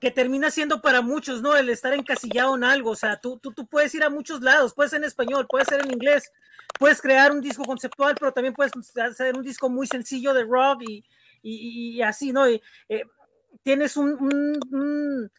[0.00, 1.56] que termina siendo para muchos, ¿no?
[1.56, 4.74] El estar encasillado en algo, o sea, tú, tú, tú puedes ir a muchos lados,
[4.74, 6.32] puedes en español, puedes ser en inglés,
[6.78, 10.82] puedes crear un disco conceptual, pero también puedes hacer un disco muy sencillo de rock
[10.88, 11.04] y,
[11.42, 12.46] y, y así, ¿no?
[12.46, 12.60] Eh,
[13.62, 15.30] tienes un, un,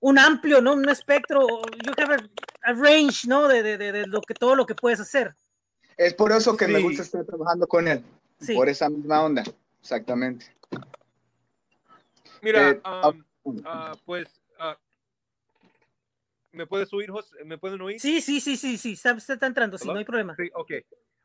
[0.00, 0.74] un, amplio, ¿no?
[0.74, 1.46] Un espectro,
[1.84, 3.48] you have a, a range, ¿no?
[3.48, 5.34] De, de, de, de, lo que, todo lo que puedes hacer.
[5.96, 6.72] Es por eso que Sí.
[6.72, 8.02] me gusta estar trabajando con él,
[8.40, 8.54] Sí.
[8.54, 9.44] por esa misma onda,
[9.80, 10.46] exactamente.
[12.42, 12.80] Mira, Eh,
[13.44, 14.78] um, ah, pues, ah,
[16.52, 17.44] ¿me puedes oír, José?
[17.44, 18.00] ¿Me pueden oír?
[18.00, 20.34] Sí, sí, sí, sí, sí, está, está entrando, sí, no hay problema.
[20.36, 20.72] Sí, ok,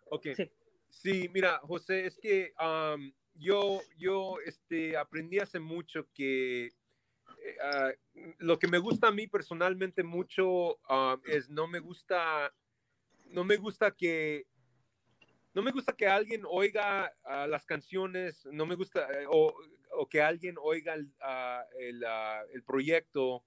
[0.10, 0.28] ok.
[0.36, 0.52] Sí.
[0.90, 6.72] Sí, mira, José, es que um, yo, yo este, aprendí hace mucho que
[7.62, 7.92] ah,
[8.40, 12.54] lo que me gusta a mí personalmente mucho ah, es no me gusta,
[13.26, 14.48] no me gusta que,
[15.54, 19.54] no me gusta que alguien oiga ah, las canciones, no me gusta, eh, o,
[19.92, 21.12] o que alguien oiga el,
[21.80, 22.04] el,
[22.54, 23.44] el proyecto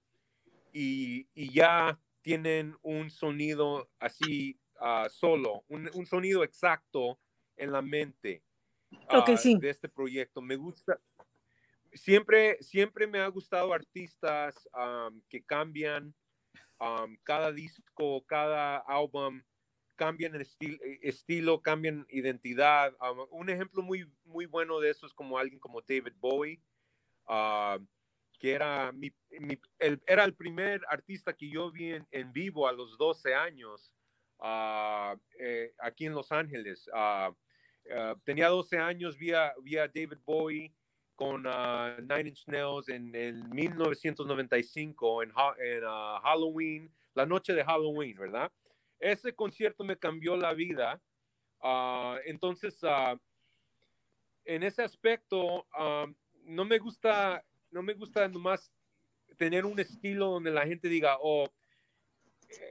[0.73, 4.59] y, y ya tienen un sonido así
[5.09, 7.19] solo, un, un sonido exacto
[7.57, 8.43] en la mente
[8.91, 9.57] Ok, ah, sí.
[9.59, 10.41] de este proyecto.
[10.41, 10.99] Me gusta,
[11.93, 14.67] siempre, siempre me ha gustado artistas
[15.29, 16.13] que cambian
[16.79, 19.41] am, cada disco, cada álbum,
[19.95, 22.95] cambian el eh, estilo, cambian identidad.
[23.31, 26.61] Un ejemplo muy, muy bueno de eso es como alguien como David Bowie,
[28.39, 28.93] que era,
[29.79, 33.93] el, era el primer artista que yo vi en, en vivo a los 12 años
[34.39, 36.89] ah, eh, aquí en Los Ángeles.
[36.93, 37.35] Ah,
[37.93, 40.73] ah, tenía 12 años, vi a, vi a David Bowie
[41.19, 48.17] con ah, Nine Inch Nails en, en 1995, en, ah, Halloween, la noche de Halloween,
[48.17, 48.49] ¿verdad?
[48.97, 51.01] Ese concierto me cambió la vida.
[51.61, 52.79] Ah, entonces,
[54.45, 55.67] en ese aspecto,
[56.45, 58.71] no me gusta, no me gusta nomás
[59.35, 61.49] tener un estilo donde la gente diga, oh,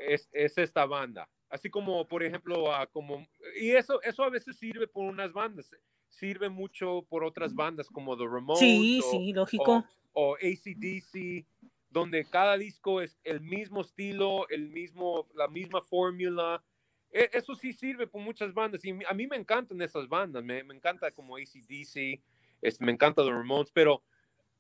[0.07, 1.29] es, es esta banda.
[1.51, 3.29] Así como, por ejemplo, como,
[3.61, 5.71] y eso, eso a veces sirve por unas bandas,
[6.09, 9.85] sirve mucho por otras bandas como The Ramones Sí, o, sí, lógico.
[10.15, 11.47] o, o ACDC,
[11.91, 16.63] donde cada disco es el mismo estilo, el mismo, la misma fórmula.
[17.11, 20.63] E- Eso sí sirve por muchas bandas y a mí me encantan esas bandas, me,
[20.65, 22.21] me encanta como ACDC,
[22.61, 24.03] es, me encanta The Ramones, pero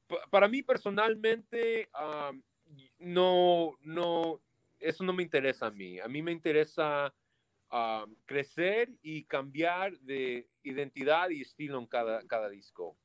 [0.06, 1.90] pa- para mí personalmente
[2.30, 2.42] um,
[2.98, 4.40] no, no,
[4.78, 5.98] eso no me interesa a mí.
[6.00, 7.14] A mí me interesa
[7.72, 12.96] um, crecer y cambiar de identidad y estilo en cada, cada disco.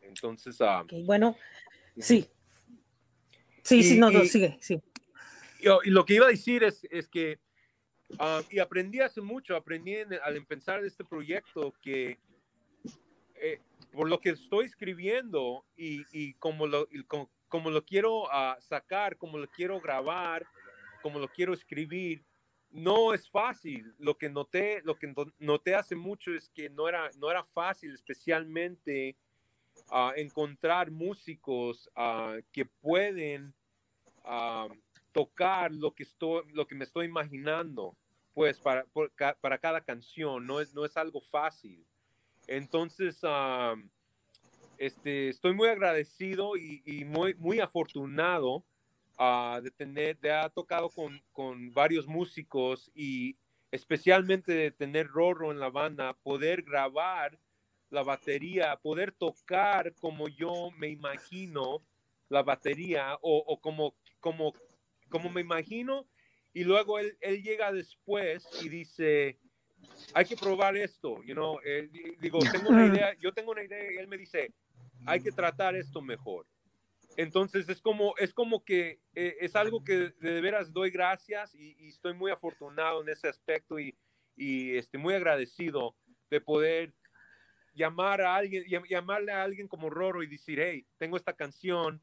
[0.00, 1.36] Entonces, um, Ok, bueno,
[1.98, 2.26] sí.
[3.62, 4.82] Sí, sí, Y- no, no, y- sigue, sí.
[5.60, 7.38] yo- y lo que iba a decir es, es que,
[8.18, 12.18] ah, y aprendí hace mucho, aprendí en- al empezar este proyecto que
[13.36, 13.60] eh,
[13.92, 18.56] por lo que estoy escribiendo y, y como, lo, y como, como lo quiero ah,
[18.60, 20.46] sacar, como lo quiero grabar,
[21.02, 22.24] como lo quiero escribir,
[22.72, 23.94] no es fácil.
[23.98, 27.44] Lo que noté, lo que no- noté hace mucho es que no era, no era
[27.44, 29.16] fácil, especialmente
[29.90, 33.54] ah, encontrar músicos ah, que pueden
[34.24, 34.68] ah,
[35.12, 37.96] tocar lo que estoy, lo que me estoy imaginando.
[38.34, 38.86] pues para,
[39.42, 41.84] para cada canción, no es, no es algo fácil.
[42.46, 43.20] Entonces,
[44.78, 48.64] este, estoy muy agradecido y, muy, muy afortunado
[49.18, 53.36] uh, de tener, de haber tocado con, con, varios músicos y
[53.70, 57.38] especialmente de tener Rorro en la banda, poder grabar
[57.90, 61.80] la batería, poder tocar como yo me imagino
[62.28, 64.54] la batería o, o como, como,
[65.08, 66.06] como me imagino
[66.54, 69.38] y luego él, él, llega después y dice,
[70.14, 71.88] hay que probar esto, you know, eh,
[72.20, 74.52] digo, tengo una idea, yo tengo una idea y él me dice,
[75.06, 76.46] hay que tratar esto mejor.
[77.16, 81.88] Entonces es como, es como que eh, es algo que de veras doy gracias y,
[81.88, 83.96] estoy muy afortunado en ese aspecto y,
[84.34, 85.94] y este, muy agradecido
[86.30, 86.94] de poder
[87.74, 92.00] llamar a alguien, llamarle a alguien como Roro y decir, hey, tengo esta canción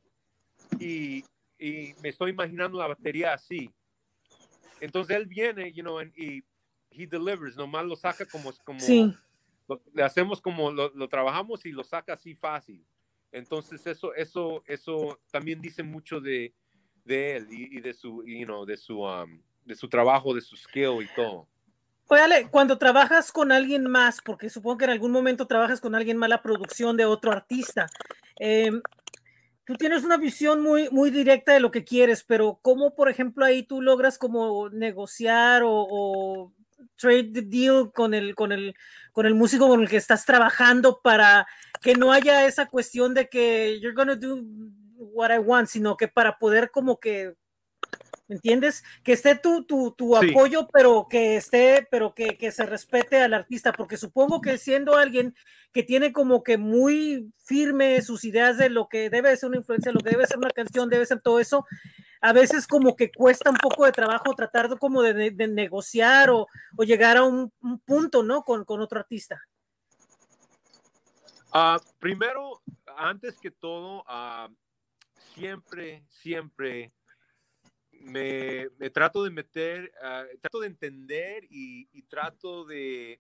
[0.80, 1.24] y,
[1.58, 3.72] y me estoy imaginando la batería así.
[4.80, 6.44] Entonces él viene, you know, y
[6.92, 9.14] he delivers, nomás lo saca como, como sí.
[9.94, 12.86] le hacemos como lo, lo, trabajamos y lo saca así fácil.
[13.32, 16.54] Entonces eso, eso, eso también dice mucho de,
[17.06, 20.56] de él y, de su, you know, de su, um, de su trabajo, de su
[20.56, 21.48] skill y todo.
[22.08, 26.18] Oye, cuando trabajas con alguien más, porque supongo que en algún momento trabajas con alguien
[26.18, 27.88] más la producción de otro artista,
[28.40, 28.72] eh,
[29.64, 33.46] tú tienes una visión muy, muy directa de lo que quieres, pero ¿cómo, por ejemplo,
[33.46, 36.54] ahí tú logras como negociar o, o
[36.96, 38.76] trade the deal con el, con, el,
[39.20, 41.46] con el músico con el que estás trabajando para
[41.82, 44.42] que no haya esa cuestión de que you're gonna do
[44.96, 47.36] what I want, sino que para poder como que
[48.30, 48.82] ¿me entiendes?
[49.04, 50.30] Que esté tu, tu, tu sí.
[50.30, 54.96] apoyo, pero que esté, pero que, que, se respete al artista, porque supongo que siendo
[54.96, 55.36] alguien
[55.74, 59.92] que tiene como que muy firme sus ideas de lo que debe ser una influencia,
[59.92, 61.66] lo que debe ser una canción, debe ser todo eso,
[62.22, 66.48] a veces como que cuesta un poco de trabajo tratar de, como de, negociar o,
[66.80, 68.44] llegar a un, un punto, ¿no?
[68.44, 69.42] Con, otro artista.
[71.54, 72.62] Uh, primero,
[72.98, 74.54] antes que todo, uh,
[75.34, 76.94] siempre, siempre
[77.92, 83.20] me, trato de meter, uh, trato de entender y, y, trato de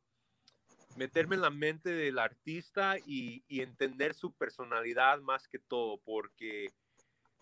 [0.96, 6.74] meterme en la mente del artista y, y, entender su personalidad más que todo, porque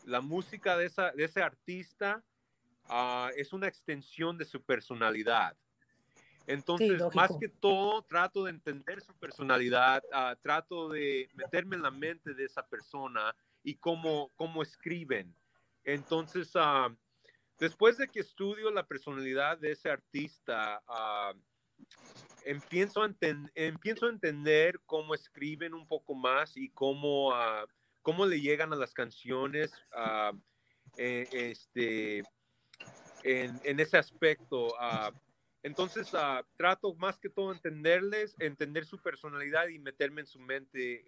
[0.08, 2.24] la música de, esa, de ese artista
[2.90, 5.56] uh, es una extensión de su personalidad.
[6.48, 11.82] Entonces, sí, más que todo, trato de entender su personalidad, uh, trato de meterme en
[11.82, 15.36] la mente de esa persona y cómo, cómo escriben.
[15.84, 16.96] Entonces, uh,
[17.60, 20.82] después de que estudio la personalidad de ese artista,
[22.46, 23.14] empiezo, a
[23.56, 27.34] empiezo, a entender cómo escriben un poco más y cómo,
[28.08, 30.34] cómo le llegan a las canciones uh,
[30.96, 32.20] eh, este,
[33.22, 34.74] en, en, ese aspecto.
[35.62, 36.14] entonces,
[36.56, 41.06] trato más que todo entenderles, entender su personalidad y meterme en su mente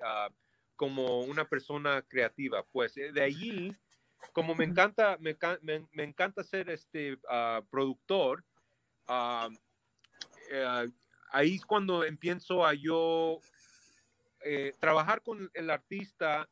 [0.75, 2.65] como una persona creativa.
[2.69, 3.73] Pues eh, de allí
[4.33, 7.17] como me encanta, me, me, me encanta ser este
[7.69, 8.43] productor,
[9.07, 9.47] uh,
[11.31, 13.39] ahí es cuando empiezo a yo
[14.41, 16.49] eh, trabajar con el artista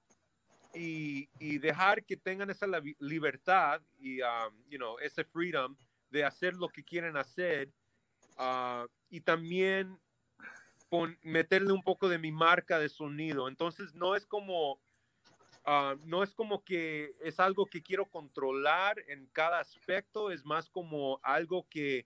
[0.73, 2.67] y, y, dejar que tengan esa
[2.99, 5.75] libertad y, um, you know, ese freedom
[6.09, 7.69] de hacer lo que quieren hacer
[9.09, 9.99] y también
[10.89, 13.47] pon, meterle un poco de mi marca de sonido.
[13.47, 14.79] Entonces no es como
[15.67, 20.69] Uh, no es como que es algo que quiero controlar en cada aspecto, es más
[20.69, 22.05] como algo que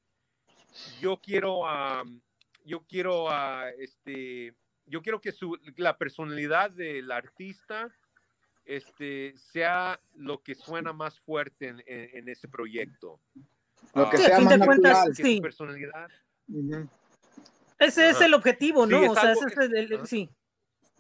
[1.00, 2.20] yo quiero, um,
[2.66, 4.56] yo quiero, uh, este,
[4.88, 7.92] yo quiero que su, la personalidad del artista
[8.66, 13.20] este, sea lo que suena más fuerte en, en, en ese proyecto.
[13.94, 15.42] Lo que uh, sea más cuentas, sí.
[15.42, 16.10] personalidad.
[16.48, 16.90] Uh -huh.
[17.80, 19.00] Ese es el objetivo, ¿no?
[19.00, 20.30] Sí, o sea, ese es el, sí.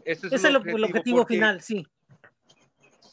[0.03, 1.85] Ese es, es el, objetivo, el objetivo porque, final, sí.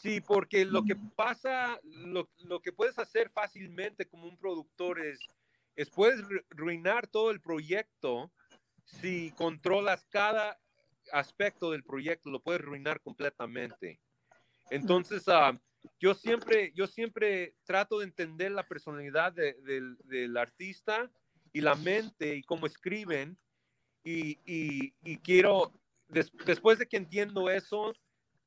[0.01, 5.19] Sí, porque lo que pasa, lo, lo, que puedes hacer fácilmente como un productor es,
[5.77, 8.33] es puedes arruinar todo el proyecto
[8.85, 10.59] si controlas cada
[11.13, 14.01] aspecto del proyecto, lo puedes arruinar completamente.
[14.71, 15.59] Entonces, uh,
[15.99, 21.11] yo, siempre, yo siempre trato de entender la personalidad de, de, del artista
[21.53, 23.39] y la mente y cómo escriben
[24.05, 25.73] y, quiero,
[26.09, 27.93] des, después de que entiendo eso,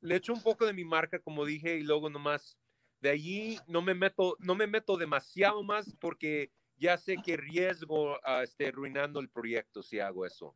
[0.02, 2.58] le echo un poco de mi marca, como dije, y luego nomás
[3.00, 8.18] de allí no me meto, no me meto demasiado más porque ya sé que riesgo
[8.26, 10.56] a este, arruinando el proyecto si hago eso.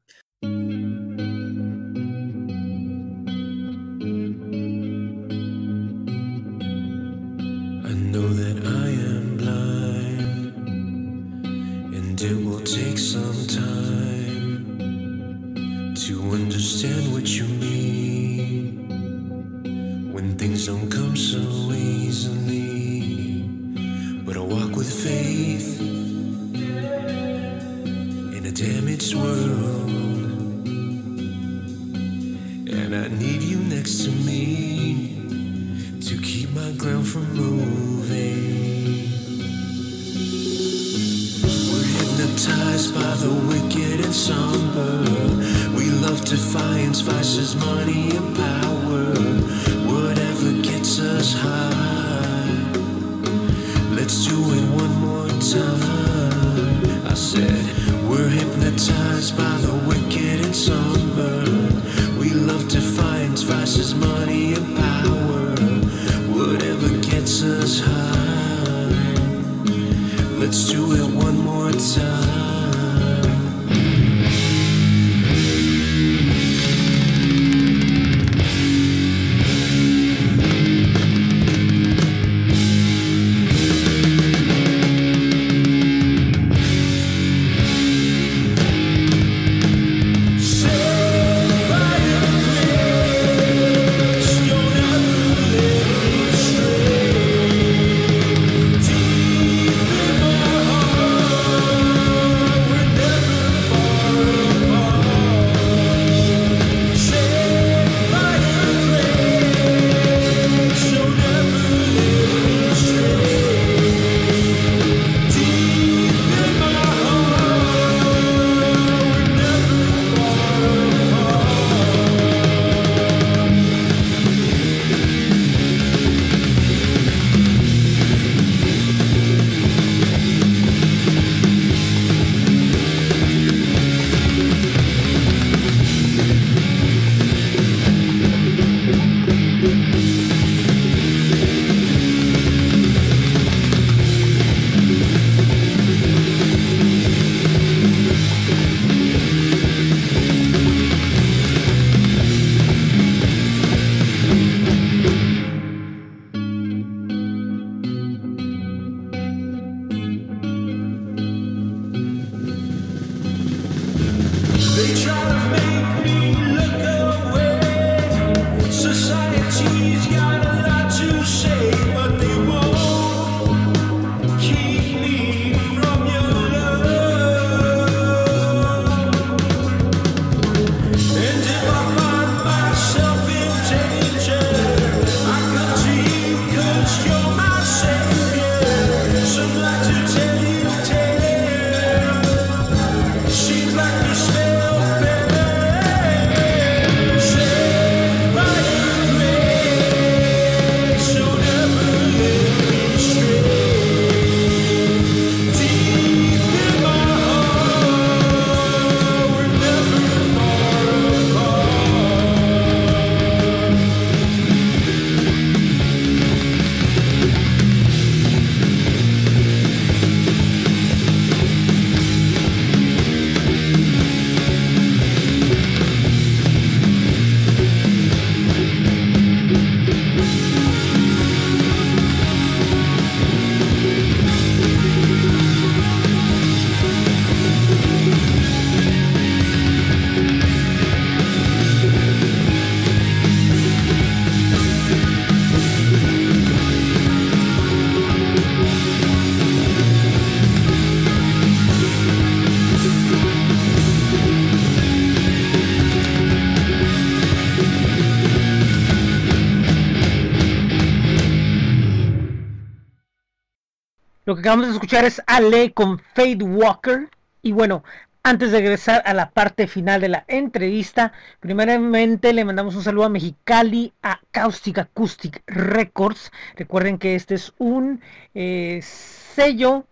[264.46, 267.10] Acabamos de escuchar es Ale con Fade Walker.
[267.42, 267.84] Y bueno,
[268.22, 273.06] antes de regresar a la parte final de la entrevista, primeramente le mandamos un saludo
[273.06, 276.32] a Mexicali, a Caustic Acoustic Records.
[276.56, 278.02] Recuerden que este es un
[278.36, 279.88] eh, sello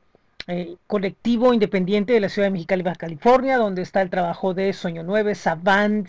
[0.45, 4.71] eh, colectivo independiente de la ciudad de Mexicali, Baja California, donde está el trabajo de
[4.73, 6.07] Sueño 9, Savant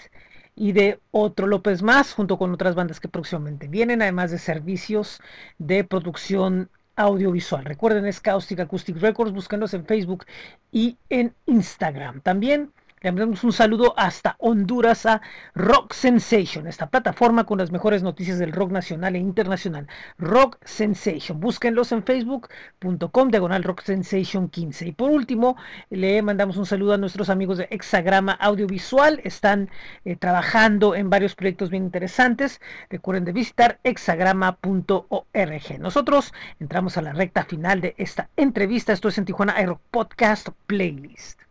[0.55, 5.23] y de otro López más, junto con otras bandas que próximamente vienen, además de servicios
[5.57, 7.65] de producción audiovisual.
[7.65, 10.27] Recuerden, es Caustic Acoustic Records, búsquenlos en Facebook
[10.71, 12.21] y en Instagram.
[12.21, 12.73] También
[13.05, 15.21] Le mandamos un saludo hasta Honduras a
[15.55, 19.87] Rock Sensation, esta plataforma con las mejores noticias del rock nacional e internacional.
[20.17, 21.39] Rock Sensation.
[21.39, 24.87] Búsquenlos en facebook.com diagonal Rock Sensation 15.
[24.89, 25.59] Y por último,
[25.91, 29.21] le mandamos un saludo a nuestros amigos de Hexagrama Audiovisual.
[29.23, 29.69] Están
[30.07, 32.63] eh, trabajando en varios proyectos bien interesantes.
[32.89, 35.79] Recuerden de visitar hexagrama.org.
[35.79, 38.95] Nosotros entramos a la recta final de esta entrevista.
[38.95, 41.44] Esto es en Tijuana iRock Podcast Playlist.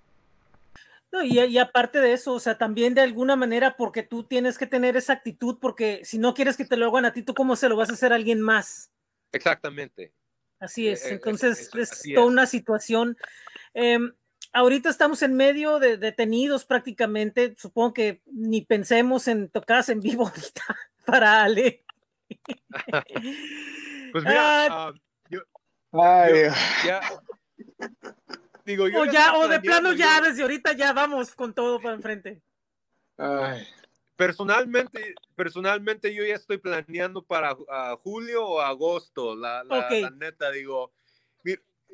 [1.14, 4.58] No, y, y, aparte de eso, o sea, también de alguna manera, porque tú tienes
[4.58, 7.36] que tener esa actitud, porque si no quieres que te lo hagan a ti, ¿tú
[7.36, 8.92] cómo se lo vas a hacer a alguien más?
[9.32, 10.12] Exactamente.
[10.60, 13.16] Así es, entonces es, es, es toda una situación.
[13.76, 14.00] Eh,
[14.54, 20.26] ahorita estamos en medio de detenidos prácticamente, supongo que ni pensemos en tocadas en vivo
[20.28, 20.64] ahorita
[21.06, 21.86] para Ale.
[24.12, 24.94] pues mira, uh,
[25.30, 25.42] yo,
[25.92, 26.52] Ay, yo,
[26.88, 27.02] ya,
[28.66, 31.96] digo, yo o, ya, o de plano ya, desde ahorita ya vamos con todo para
[31.96, 32.42] enfrente.
[33.18, 33.68] Ay.
[34.16, 40.02] Personalmente, personalmente yo ya estoy planeando para uh, julio o agosto, la, la, okay.
[40.02, 40.92] la neta, digo,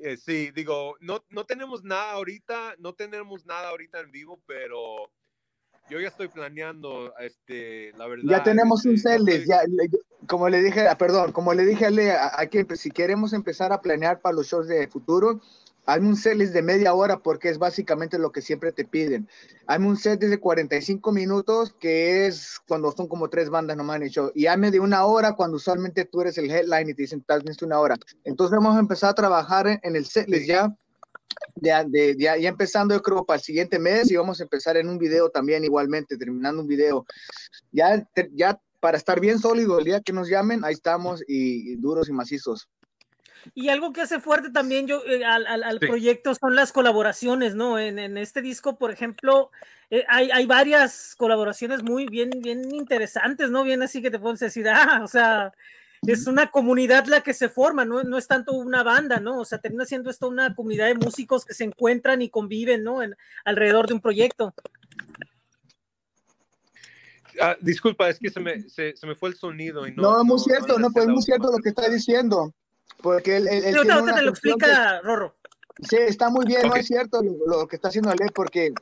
[0.02, 5.12] eh, sí, digo, no, no tenemos nada ahorita, no tenemos nada ahorita en vivo, pero
[5.90, 8.24] yo ya estoy planeando, este, la verdad.
[8.26, 9.62] Ya tenemos este, un setlist, ya,
[10.28, 14.22] como le dije, perdón, como le dije a Le, aquí, si queremos empezar a planear
[14.22, 15.42] para los shows de futuro,
[15.86, 19.28] Hazme un setlist de media hora porque es básicamente lo que siempre te piden.
[19.68, 24.04] Hazme un set de 45 minutos que es cuando son como tres bandas nomás en
[24.04, 24.32] el show.
[24.36, 27.44] Y hazme de una hora cuando usualmente tú eres el headline y te dicen, estás
[27.44, 27.96] visto una hora.
[28.24, 30.76] Entonces vamos a empezar a trabajar en, en el setlist ya.
[31.56, 34.78] Ya, de, ya, ya, empezando yo creo para el siguiente mes y vamos a empezar
[34.78, 37.06] en un video también igualmente, terminando un video.
[37.72, 41.76] Ya, ya para estar bien sólido el día que nos llamen, ahí estamos y, y
[41.76, 42.70] duros y macizos.
[43.54, 45.88] Y algo que hace fuerte también yo eh, al, al, al sí.
[45.88, 47.80] proyecto son las colaboraciones, ¿no?
[47.80, 49.52] En, en este disco, por ejemplo,
[49.90, 53.64] eh, hay, hay, varias colaboraciones muy bien, bien interesantes, ¿no?
[53.64, 55.52] Bien así que te puedes decir, ah, o sea,
[56.06, 58.04] es una comunidad la que se forma, ¿no?
[58.04, 59.40] No es tanto una banda, ¿no?
[59.40, 63.02] O sea, termina siendo esto una comunidad de músicos que se encuentran y conviven, ¿no?
[63.02, 63.16] En,
[63.46, 64.54] alrededor de un proyecto.
[67.42, 69.88] Ah, disculpa, es que se me, se, se, me fue el sonido.
[69.88, 71.90] Y no, no, es muy cierto, no, no pues es muy cierto lo que está
[71.90, 72.54] diciendo.
[73.02, 75.36] Porque él, él, él no, no, te lo explica, que, Rorro.
[75.82, 76.70] Sí, está muy bien, okay.
[76.70, 78.74] no es cierto lo, lo, que está haciendo Ale, porque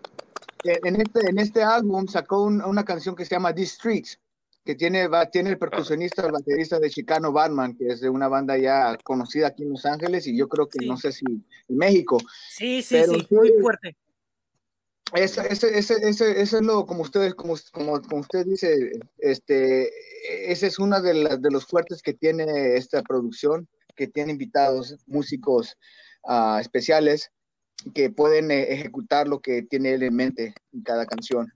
[0.63, 4.19] en este, en este álbum sacó un, una canción que se llama The Streets,
[4.65, 8.27] que tiene, va, tiene el percusionista, el baterista de Chicano Batman, que es de una
[8.27, 10.87] banda ya conocida aquí en Los Ángeles, y yo creo que sí.
[10.87, 12.17] no sé si en México.
[12.49, 13.95] Sí, sí, pero sí, muy fuerte.
[15.13, 19.89] Ese, ese, ese, ese, ese es lo, como ustedes, como, como, como usted dice, este,
[20.51, 24.95] ese es uno de, la, de los fuertes que tiene esta producción que tiene invitados,
[25.07, 25.75] músicos
[26.23, 27.31] uh, especiales
[27.93, 31.51] que pueden eh, ejecutar lo que tiene él en mente en cada canción.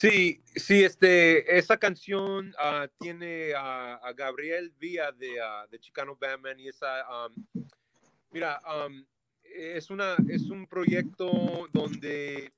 [0.00, 6.58] Sí, sí, este, esa canción uh, tiene a, Gabriel Vía de, uh, de Chicano Batman
[6.60, 7.04] y esa,
[8.30, 8.60] mira,
[9.42, 12.52] es, una, es un proyecto donde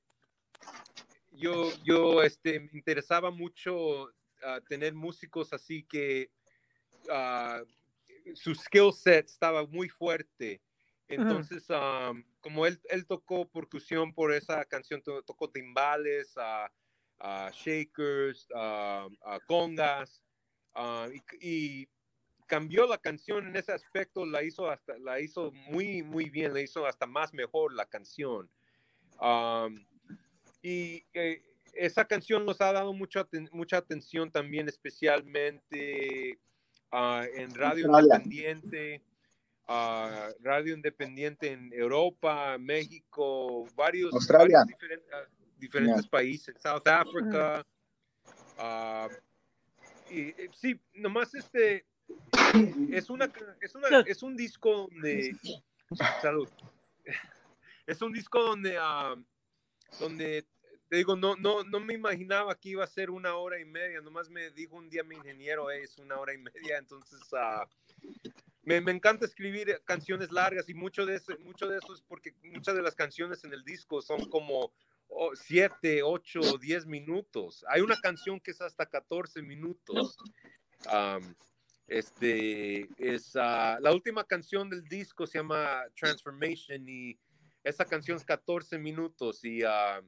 [1.31, 4.11] yo, yo este, me interesaba mucho
[4.67, 6.29] tener músicos así que
[7.07, 7.65] Uh,
[8.35, 10.61] su skill set estaba muy fuerte.
[11.07, 12.11] Entonces, uh -huh.
[12.11, 18.47] um, como él, él, tocó percusión por esa canción, to tocó timbales, uh, shakers,
[19.47, 20.23] congas,
[21.13, 21.89] y, y,
[22.47, 26.61] cambió la canción en ese aspecto, la hizo, hasta, la hizo muy, muy bien, la
[26.61, 28.49] hizo hasta más mejor la canción.
[29.19, 29.85] Um,
[30.61, 31.43] y eh,
[31.73, 36.39] esa canción nos ha dado mucha, mucha atención también, especialmente
[36.95, 38.15] Uh, en radio Australia.
[38.15, 39.01] independiente,
[39.67, 44.59] uh, radio independiente en Europa, México, varios, Australia.
[44.59, 46.09] varios diferentes, uh, diferentes yeah.
[46.09, 47.65] países, South Africa.
[50.09, 51.85] y, sí, nomás este
[52.93, 53.29] es una
[53.59, 55.35] es una es un disco donde
[56.21, 56.47] salud
[57.87, 58.79] es un disco donde
[59.99, 60.45] donde
[60.89, 64.01] te digo, no, no, no me imaginaba que iba a ser una hora y media,
[64.01, 67.65] nomás me dijo un día mi ingeniero, es una hora y media, entonces uh,
[68.63, 72.33] me, me, encanta escribir canciones largas y mucho de, eso, mucho de eso es porque
[72.43, 74.71] muchas de las canciones en el disco son como
[75.33, 77.65] 7, 8, 10 minutos.
[77.69, 80.17] Hay una canción que es hasta 14 minutos.
[80.91, 81.33] Um,
[81.87, 87.17] este es uh, la última canción del disco se llama Transformation y
[87.63, 90.01] esa canción es 14 minutos y uh,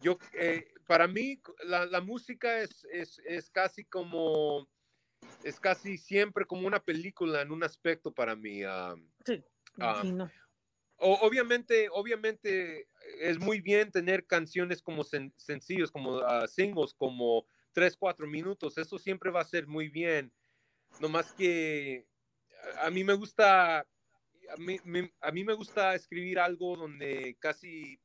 [0.00, 4.68] yo, eh, para mí, la, la música es, es, es, casi como,
[5.44, 8.64] es casi siempre como una película en un aspecto para mí.
[8.64, 9.42] Uh, sí,
[9.78, 10.26] uh,
[11.00, 12.88] o, obviamente, obviamente
[13.20, 18.78] es muy bien tener canciones como sen- sencillos, como ah, singles, como 3, 4 minutos.
[18.78, 20.32] Eso siempre va a ser muy bien.
[21.00, 22.06] No más que
[22.76, 27.36] a- a mí me gusta, a mí, me- a mí me gusta escribir algo donde
[27.38, 28.00] casi,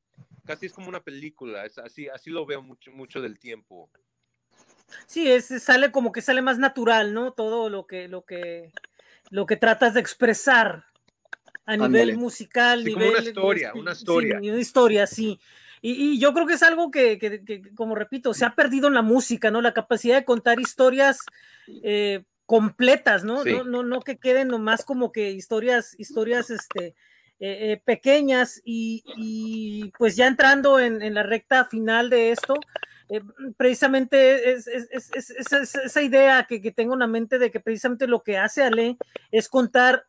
[0.45, 1.65] casi es como una película.
[1.65, 3.89] Es así, así lo veo mucho, mucho del tiempo.
[5.07, 7.33] Sí, es, sale como que sale más natural, ¿no?
[7.33, 8.71] Todo lo que, lo que,
[9.29, 10.85] lo que tratas de expresar
[11.65, 14.37] a nivel musical, Sí, como nivel una historia, una sí, historia.
[14.37, 15.39] una historia, sí.
[15.81, 18.87] Y, y yo creo que es algo que, que- que, como repito, se ha perdido
[18.87, 19.61] en la música, ¿no?
[19.61, 21.19] La capacidad de contar historias
[21.67, 23.43] eh, completas, ¿no?
[23.43, 23.51] Sí.
[23.51, 26.95] No, no, no que queden nomás como que historias, historias, este,
[27.45, 32.53] eh, eh, pequeñas y, pues ya entrando en, la recta final de esto,
[33.09, 33.19] eh,
[33.57, 37.51] precisamente es, es- es- es- es- es- esa idea que, tengo en la mente de
[37.51, 38.95] que precisamente lo que hace Ale
[39.29, 40.05] es contar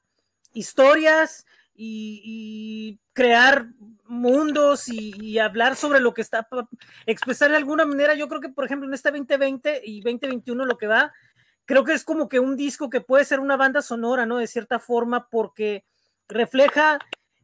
[0.53, 3.66] historias y, crear
[4.05, 6.47] mundos y, hablar sobre lo que está,
[7.05, 10.78] expresar de alguna manera, yo creo que por ejemplo en este 2020 y 2021 lo
[10.78, 11.12] que va,
[11.64, 14.37] creo que es como que un disco que puede ser una banda sonora, ¿no?
[14.39, 15.85] De cierta forma, porque
[16.28, 16.99] refleja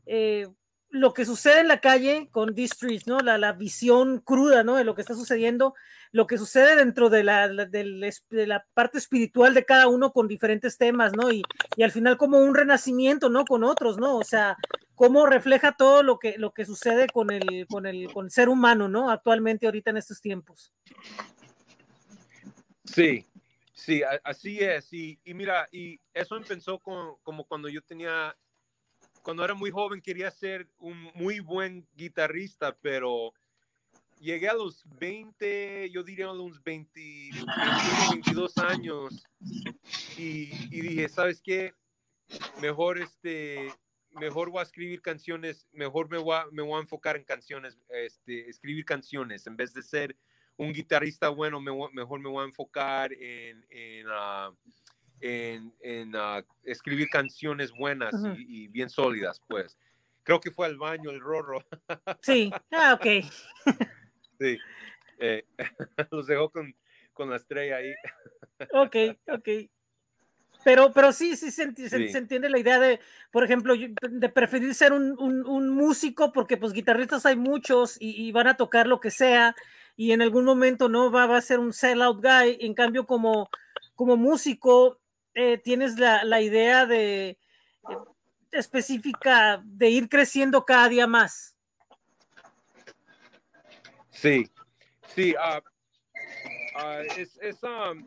[0.06, 0.46] eh,
[0.88, 3.20] lo que sucede en la calle con These Streets, ¿no?
[3.20, 4.74] La, la visión cruda, ¿no?
[4.76, 5.74] De lo que está sucediendo,
[6.10, 10.26] lo que sucede dentro de la, la- de la parte espiritual de cada uno con
[10.26, 11.30] diferentes temas, ¿no?
[11.30, 11.42] Y,
[11.76, 13.44] y al final como un renacimiento, ¿no?
[13.44, 14.16] Con otros, ¿no?
[14.16, 14.56] O sea,
[14.96, 18.48] cómo refleja todo lo que, lo que sucede con el, con el, con el ser
[18.48, 19.10] humano, ¿no?
[19.10, 20.74] Actualmente, ahorita en estos tiempos.
[22.84, 23.24] Sí,
[23.72, 24.92] sí, así es.
[24.92, 28.36] Y, y mira, y eso empezó con, como cuando yo tenía,
[29.22, 33.32] cuando era muy joven quería ser un muy buen guitarrista, pero
[34.18, 37.52] llegué a los 20, yo diría a los 20, 21,
[38.12, 39.26] 22 años
[40.16, 41.74] y, y dije, ¿sabes qué?
[42.60, 43.72] Mejor este,
[44.12, 47.78] mejor voy a escribir canciones, mejor me voy a, me voy a enfocar en canciones,
[47.90, 50.16] este, escribir canciones en vez de ser
[50.56, 54.52] un guitarrista bueno, me mejor me voy a enfocar en, en, ah,
[55.20, 58.28] en, en, ah, escribir canciones buenas Ujú.
[58.36, 59.76] y, y bien sólidas, pues.
[60.22, 61.64] Creo que fue al baño el Rorro.
[62.22, 63.24] Sí, ah, ok.
[64.38, 64.58] Sí.
[65.18, 65.44] Eh,
[66.10, 66.74] los dejó con,
[67.12, 67.92] con la estrella ahí.
[68.72, 68.96] Ok,
[69.32, 69.48] ok.
[70.62, 72.08] Pero, pero sí, sí, se, enti- se- Sí.
[72.12, 73.00] se entiende la idea de,
[73.30, 78.10] por ejemplo, de preferir ser un, un- un músico, porque pues guitarristas hay muchos y,
[78.10, 79.54] y van a tocar lo que sea,
[79.96, 82.58] y en algún momento no va, va a ser un sellout guy.
[82.60, 83.48] En cambio, como,
[83.94, 84.99] como músico,
[85.34, 87.38] eh, tienes la, la idea de eh,
[88.52, 91.56] específica de ir creciendo cada día más.
[94.10, 94.50] Sí,
[95.14, 95.62] sí, ah,
[97.16, 98.06] es, es, um,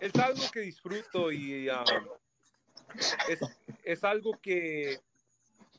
[0.00, 1.68] es algo que disfruto y
[3.28, 3.40] es,
[3.82, 5.00] es algo que,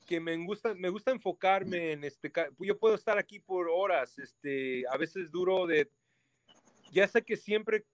[0.06, 4.84] que me gusta, me gusta enfocarme en este, yo puedo estar aquí por horas, este,
[4.90, 5.90] a veces duro de,
[6.92, 7.86] ya sé que siempre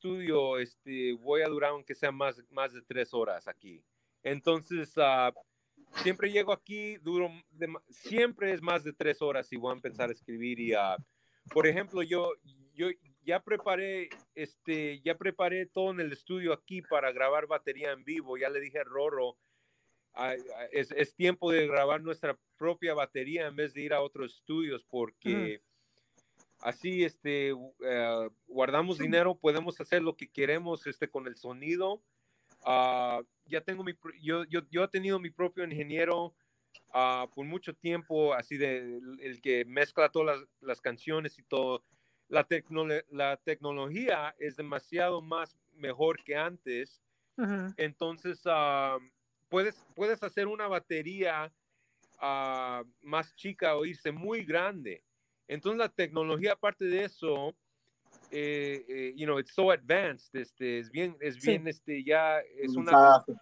[0.00, 3.84] estudio, este, voy a durar aunque sea más, más de tres horas aquí.
[4.22, 5.30] Entonces, ah,
[6.02, 7.30] siempre llego aquí, duro,
[7.90, 10.96] siempre es más de tres horas y voy a empezar a escribir y, ah,
[11.52, 12.32] por ejemplo, yo,
[12.74, 12.88] yo
[13.22, 18.38] ya preparé, este, ya preparé todo en el estudio aquí para grabar batería en vivo,
[18.38, 19.36] ya le dije a Roro,
[20.72, 25.62] es tiempo de grabar nuestra propia batería en vez de ir a otros estudios porque
[26.60, 32.02] así este eh, guardamos dinero podemos hacer lo que queremos este con el sonido.
[32.64, 36.34] Ah, ya tengo mi yo, yo, yo he tenido mi propio ingeniero
[36.92, 41.42] ah, por mucho tiempo así de el, el que mezcla todas las, las canciones y
[41.42, 41.82] todo.
[42.28, 47.02] La, tecnolo- la tecnología es demasiado más mejor que antes.
[47.78, 48.98] Entonces, ah,
[49.48, 51.52] puedes, puedes hacer una batería
[53.02, 55.02] más chica o irse muy grande.
[55.50, 57.56] Entonces, la tecnología, aparte de eso,
[58.30, 61.48] eh, eh, you know, it's so advanced, este, es bien, es Sí.
[61.50, 62.92] bien, este, ya es una,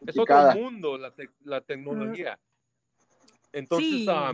[0.06, 2.40] es otro mundo la, tec- la tecnología.
[3.52, 4.06] Entonces, Sí.
[4.09, 4.32] ah,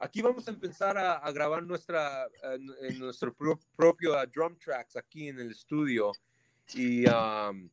[0.00, 4.58] aquí vamos a empezar a, a grabar nuestra, eh, en nuestro pro- propio ah, drum
[4.58, 6.10] tracks aquí en el estudio
[6.74, 7.70] y um,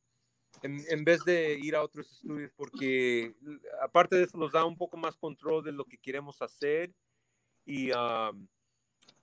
[0.62, 3.34] en, en vez de ir a otros estudios porque
[3.82, 6.94] aparte de eso nos da un poco más control de lo que queremos hacer
[7.66, 8.48] y, um,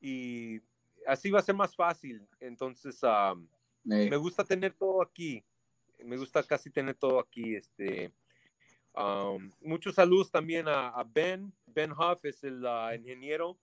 [0.01, 0.61] y
[1.07, 2.27] así va a ser más fácil.
[2.41, 3.47] Entonces, um,
[3.85, 5.45] me gusta tener todo aquí.
[6.05, 7.55] Me gusta casi tener todo aquí.
[7.55, 8.13] Este,
[8.95, 11.53] um, muchos saludos también a, a Ben.
[11.67, 13.59] Ben Huff es el ah, ingeniero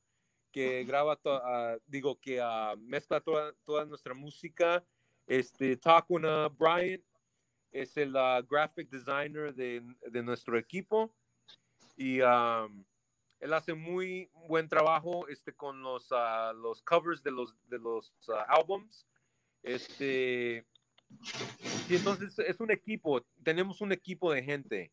[0.51, 4.83] que graba, to- ah, digo, que ah, mezcla toda, toda nuestra música.
[5.27, 7.03] Este, Takuna Bryant
[7.71, 11.13] es el ah, graphic designer de, de nuestro equipo.
[11.97, 12.83] Y um,
[13.43, 18.13] él hace muy buen trabajo este, con los, ah, los covers de los, de los
[18.29, 19.05] ah, álbums.
[19.61, 20.65] Este,
[21.87, 24.91] sí, entonces es un equipo, tenemos un equipo de gente.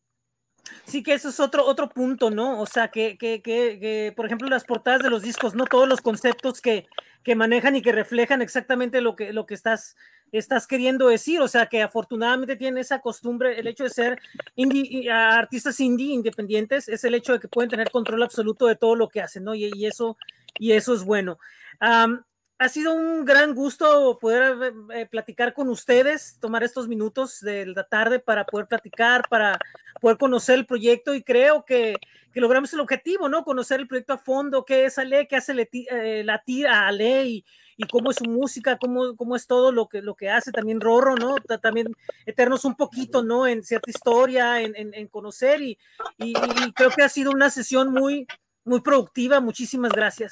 [0.85, 2.59] Sí, que eso es otro, otro punto, ¿no?
[2.59, 6.01] O sea, que, que, que, por ejemplo, las portadas de los discos, no todos los
[6.01, 6.87] conceptos que,
[7.23, 9.95] que manejan y que reflejan exactamente lo que, lo que estás,
[10.31, 11.41] estás queriendo decir.
[11.41, 14.19] O sea, que afortunadamente tienen esa costumbre, el hecho de ser
[14.55, 18.95] indie, artistas indie independientes, es el hecho de que pueden tener control absoluto de todo
[18.95, 19.55] lo que hacen, ¿no?
[19.55, 20.17] Y, y eso,
[20.59, 21.37] y eso es bueno.
[21.81, 22.21] Um,
[22.61, 27.83] ha sido un gran gusto poder eh, platicar con ustedes, tomar estos minutos de la
[27.85, 29.57] tarde para poder platicar, para
[29.99, 31.95] poder conocer el proyecto y creo que,
[32.31, 33.43] que logramos el objetivo, ¿no?
[33.43, 37.25] Conocer el proyecto a fondo, qué es Ale, qué hace eh, la tira a Ale
[37.25, 37.45] y,
[37.83, 40.81] y, cómo es su música, cómo, cómo es todo lo que, lo que hace también
[40.81, 41.35] Rorro, ¿no?
[41.61, 41.93] También
[42.25, 43.47] eternos un poquito, ¿no?
[43.47, 45.77] En cierta historia, en, en, en conocer y,
[46.17, 46.33] y,
[46.65, 48.27] y creo que ha sido una sesión muy,
[48.63, 49.39] muy productiva.
[49.39, 50.31] Muchísimas gracias.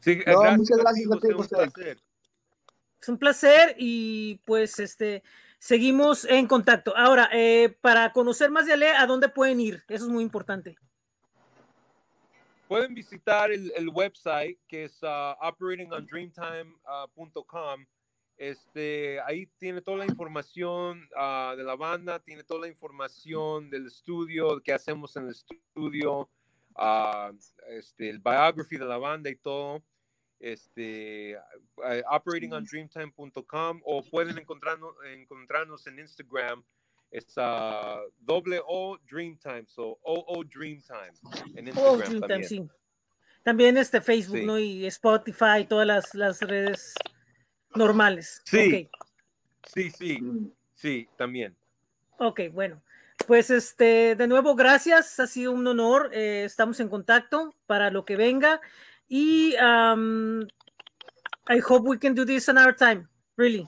[0.00, 1.48] Sí, No, gracias muchas a gracias un José.
[1.56, 1.98] placer.
[3.00, 5.22] Es un placer y pues este
[5.58, 6.96] seguimos en contacto.
[6.96, 9.84] Ahora, eh, para conocer más de Ale, ¿a dónde pueden ir?
[9.88, 10.76] Eso es muy importante.
[12.68, 17.86] Pueden visitar el, el website que es uh, operatingondreamtime.com.
[18.36, 23.86] Este, ahí tiene toda la información ah, de la banda, tiene toda la información del
[23.86, 26.30] estudio, que hacemos en el estudio,
[26.76, 27.32] ah,
[27.68, 29.82] este, el biography de la banda y todo.
[30.38, 36.62] Este, eh, operatingondreamtime.com o pueden encontrarnos, encontrarnos en Instagram.
[37.10, 41.12] Es ah, doble O Dreamtime, so O O Dreamtime
[41.54, 42.44] en Oh, Instagram Dream Time, también.
[42.48, 42.68] sí.
[43.42, 44.44] También este Facebook, Sí.
[44.44, 44.58] ¿no?
[44.58, 46.94] Y Spotify, todas las, las redes
[47.74, 48.42] normales.
[48.44, 48.90] Sí.
[49.72, 50.50] Sí, sí, Mm.
[50.74, 51.56] sí, también.
[52.18, 52.82] Ok, bueno.
[53.26, 55.18] Pues este, de nuevo, gracias.
[55.20, 56.10] Ha sido un honor.
[56.12, 58.60] eh, estamos en contacto para lo que venga.
[59.08, 60.42] Y um,
[61.48, 63.06] I hope we can do this another time.
[63.36, 63.64] Really,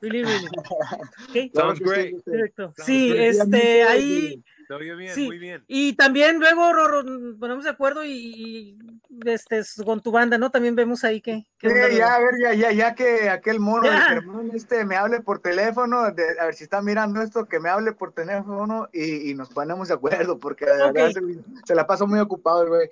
[0.00, 0.48] really, really.
[1.30, 1.50] Okay.
[1.54, 2.24] Sounds great.
[2.24, 2.72] Perfecto.
[2.76, 3.34] Sounds Sí, great.
[3.36, 4.42] este, ahí.
[4.70, 5.64] Se oye bien, Sí, muy bien.
[5.66, 7.02] Y también luego Rorro,
[7.40, 10.52] ponemos de acuerdo y, y, este, con tu banda, ¿no?
[10.52, 11.44] También vemos ahí que.
[11.60, 11.68] Sí,
[11.98, 14.22] ya, a ver, ya, ya, ya que aquel mono de Ya.
[14.54, 17.90] Este me hable por teléfono, de- a ver si está mirando esto, que me hable
[17.94, 21.20] por teléfono y, y nos ponemos de acuerdo, porque de verdad se,
[21.66, 22.88] se la pasó muy ocupado el güey.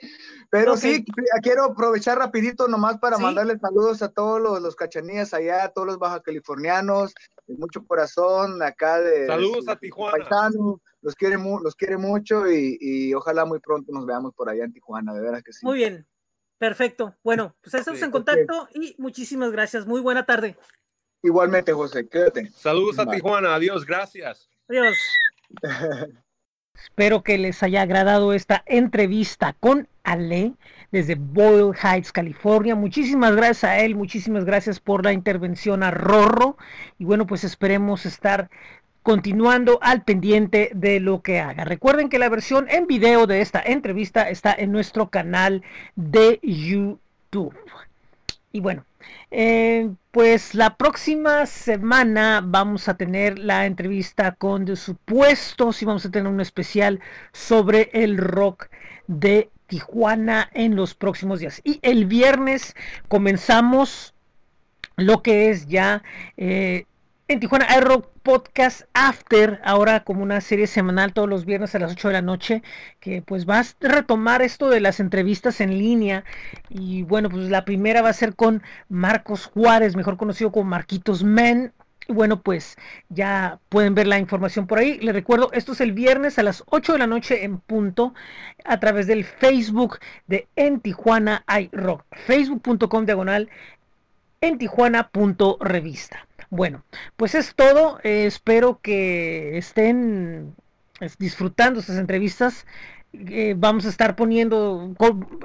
[0.51, 1.05] Pero sí,
[1.45, 3.23] quiero aprovechar rapidito nomás para Sí.
[3.23, 7.15] mandarle saludos a todos los, los cachanillas allá, a todos los baja californianos,
[7.47, 9.27] de mucho corazón, acá de...
[9.29, 10.19] Saludos de- a Tijuana.
[10.19, 14.49] paisano, los quiere, mu- los quiere mucho y, y ojalá muy pronto nos veamos por
[14.49, 15.65] allá en Tijuana, de veras que sí.
[15.65, 16.07] Muy bien.
[16.59, 17.15] Perfecto.
[17.23, 19.87] Bueno, pues estamos Sí, en contacto y muchísimas gracias.
[19.87, 20.57] Muy buena tarde.
[21.23, 22.51] Igualmente, José, quédate.
[22.51, 23.07] Saludos a.
[23.07, 24.49] Tijuana, adiós, gracias.
[24.69, 24.97] Adiós.
[26.75, 30.55] Espero que les haya agradado esta entrevista con Ale
[30.93, 32.77] desde Boyle Heights, California.
[32.77, 36.57] Muchísimas gracias a él, muchísimas gracias por la intervención a Rorro.
[36.99, 38.49] Y bueno, pues esperemos estar
[39.03, 41.65] continuando al pendiente de lo que haga.
[41.65, 45.63] Recuerden que la versión en video de esta entrevista está en nuestro canal
[45.97, 47.55] de YouTube.
[48.53, 48.85] Y bueno,
[49.31, 56.07] eh, pues la próxima semana vamos a tener la entrevista con The Supuestos y vamos
[56.07, 57.01] a tener un especial
[57.33, 58.69] sobre el rock
[59.07, 61.61] de Tijuana en los próximos días.
[61.63, 62.75] Y el viernes
[63.09, 64.15] comenzamos
[64.97, 66.03] lo que es ya
[66.37, 66.87] eh,
[67.29, 71.79] en Tijuana hay Rock Podcast After, ahora como una serie semanal todos los viernes a
[71.79, 72.63] las 8 de la noche,
[73.01, 76.25] que pues va a retomar esto de las entrevistas en línea.
[76.71, 81.23] Y bueno, pues la primera va a ser con Marcos Juárez, mejor conocido como Marquitos
[81.23, 81.75] Men.
[82.07, 82.77] Y bueno, pues
[83.11, 84.99] ya pueden ver la información por ahí.
[85.01, 88.15] Les recuerdo, esto es el viernes a las 8 de la noche en punto
[88.65, 92.05] a través del Facebook de En Tijuana hay Rock.
[92.11, 93.51] Facebook.com diagonal
[94.41, 96.27] en Tijuana.revista.
[96.51, 96.85] Bueno,
[97.17, 98.01] pues es todo.
[98.03, 100.55] Eh, espero que estén
[101.01, 102.67] es, disfrutando estas entrevistas.
[103.15, 104.95] Eh, vamos a estar poniendo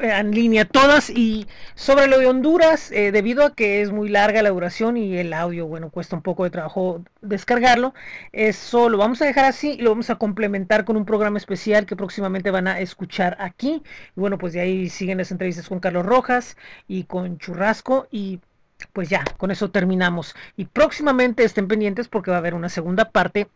[0.02, 4.44] en línea todas y sobre lo de Honduras, eh, debido a que es muy larga
[4.44, 7.94] la duración y el audio, bueno, cuesta un poco de trabajo descargarlo,
[8.34, 11.86] eso lo vamos a dejar así y lo vamos a complementar con un programa especial
[11.86, 13.82] que próximamente van a escuchar aquí.
[14.16, 16.58] Y bueno, pues de ahí siguen las entrevistas con Carlos Rojas
[16.89, 18.41] y con Churrasco y
[18.91, 20.36] pues ya, con eso terminamos.
[20.57, 23.47] Y próximamente estén pendientes porque va a haber una segunda parte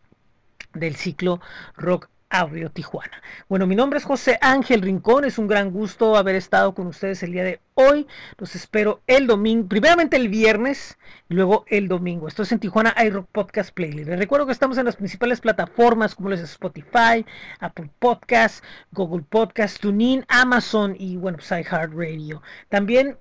[0.74, 1.40] del ciclo
[1.76, 3.22] Rock Audio Tijuana.
[3.48, 7.22] Bueno, mi nombre es José Ángel Rincón, es un gran gusto haber estado con ustedes
[7.22, 8.06] el día de hoy.
[8.36, 10.98] Los espero el domingo, primeramente el viernes
[11.30, 12.28] y luego el domingo.
[12.28, 14.10] Esto es en Tijuana iRock Podcast Playlist.
[14.10, 17.24] Les recuerdo que estamos en las principales plataformas como les Spotify,
[17.60, 18.62] Apple Podcast,
[18.92, 22.42] Google Podcast, TuneIn, Amazon y bueno, pues iHeartRadio.
[22.68, 23.16] También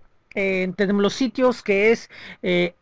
[0.76, 2.10] tenemos los sitios que es
[2.44, 2.76] eh,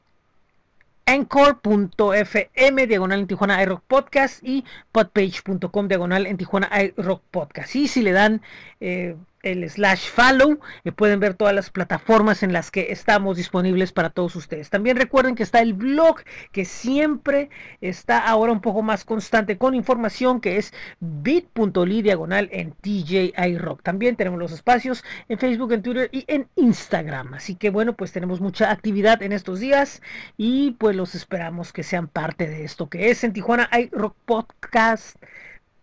[1.05, 7.75] anchor.fm diagonal en Tijuana iRock Podcast y podpage.com diagonal en Tijuana iRock Podcast.
[7.75, 8.41] Y si le dan
[8.79, 9.15] eh,
[9.45, 14.09] el slash follow, y pueden ver todas las plataformas en las que estamos disponibles para
[14.09, 14.69] todos ustedes.
[14.69, 16.21] También recuerden que está el blog
[16.51, 17.49] que siempre
[17.81, 23.83] está ahora un poco más constante con información que es bit.ly diagonal en TJI Rock.
[23.83, 27.35] También tenemos los espacios en Facebook, en Twitter y en Instagram.
[27.35, 30.01] Así que bueno, pues tenemos mucha actividad en estos días
[30.37, 35.17] y pues los esperamos que sean parte de esto que es en Tijuana iRock Podcast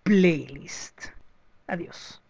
[0.03, 1.07] Playlist.
[1.67, 2.22] Adiós.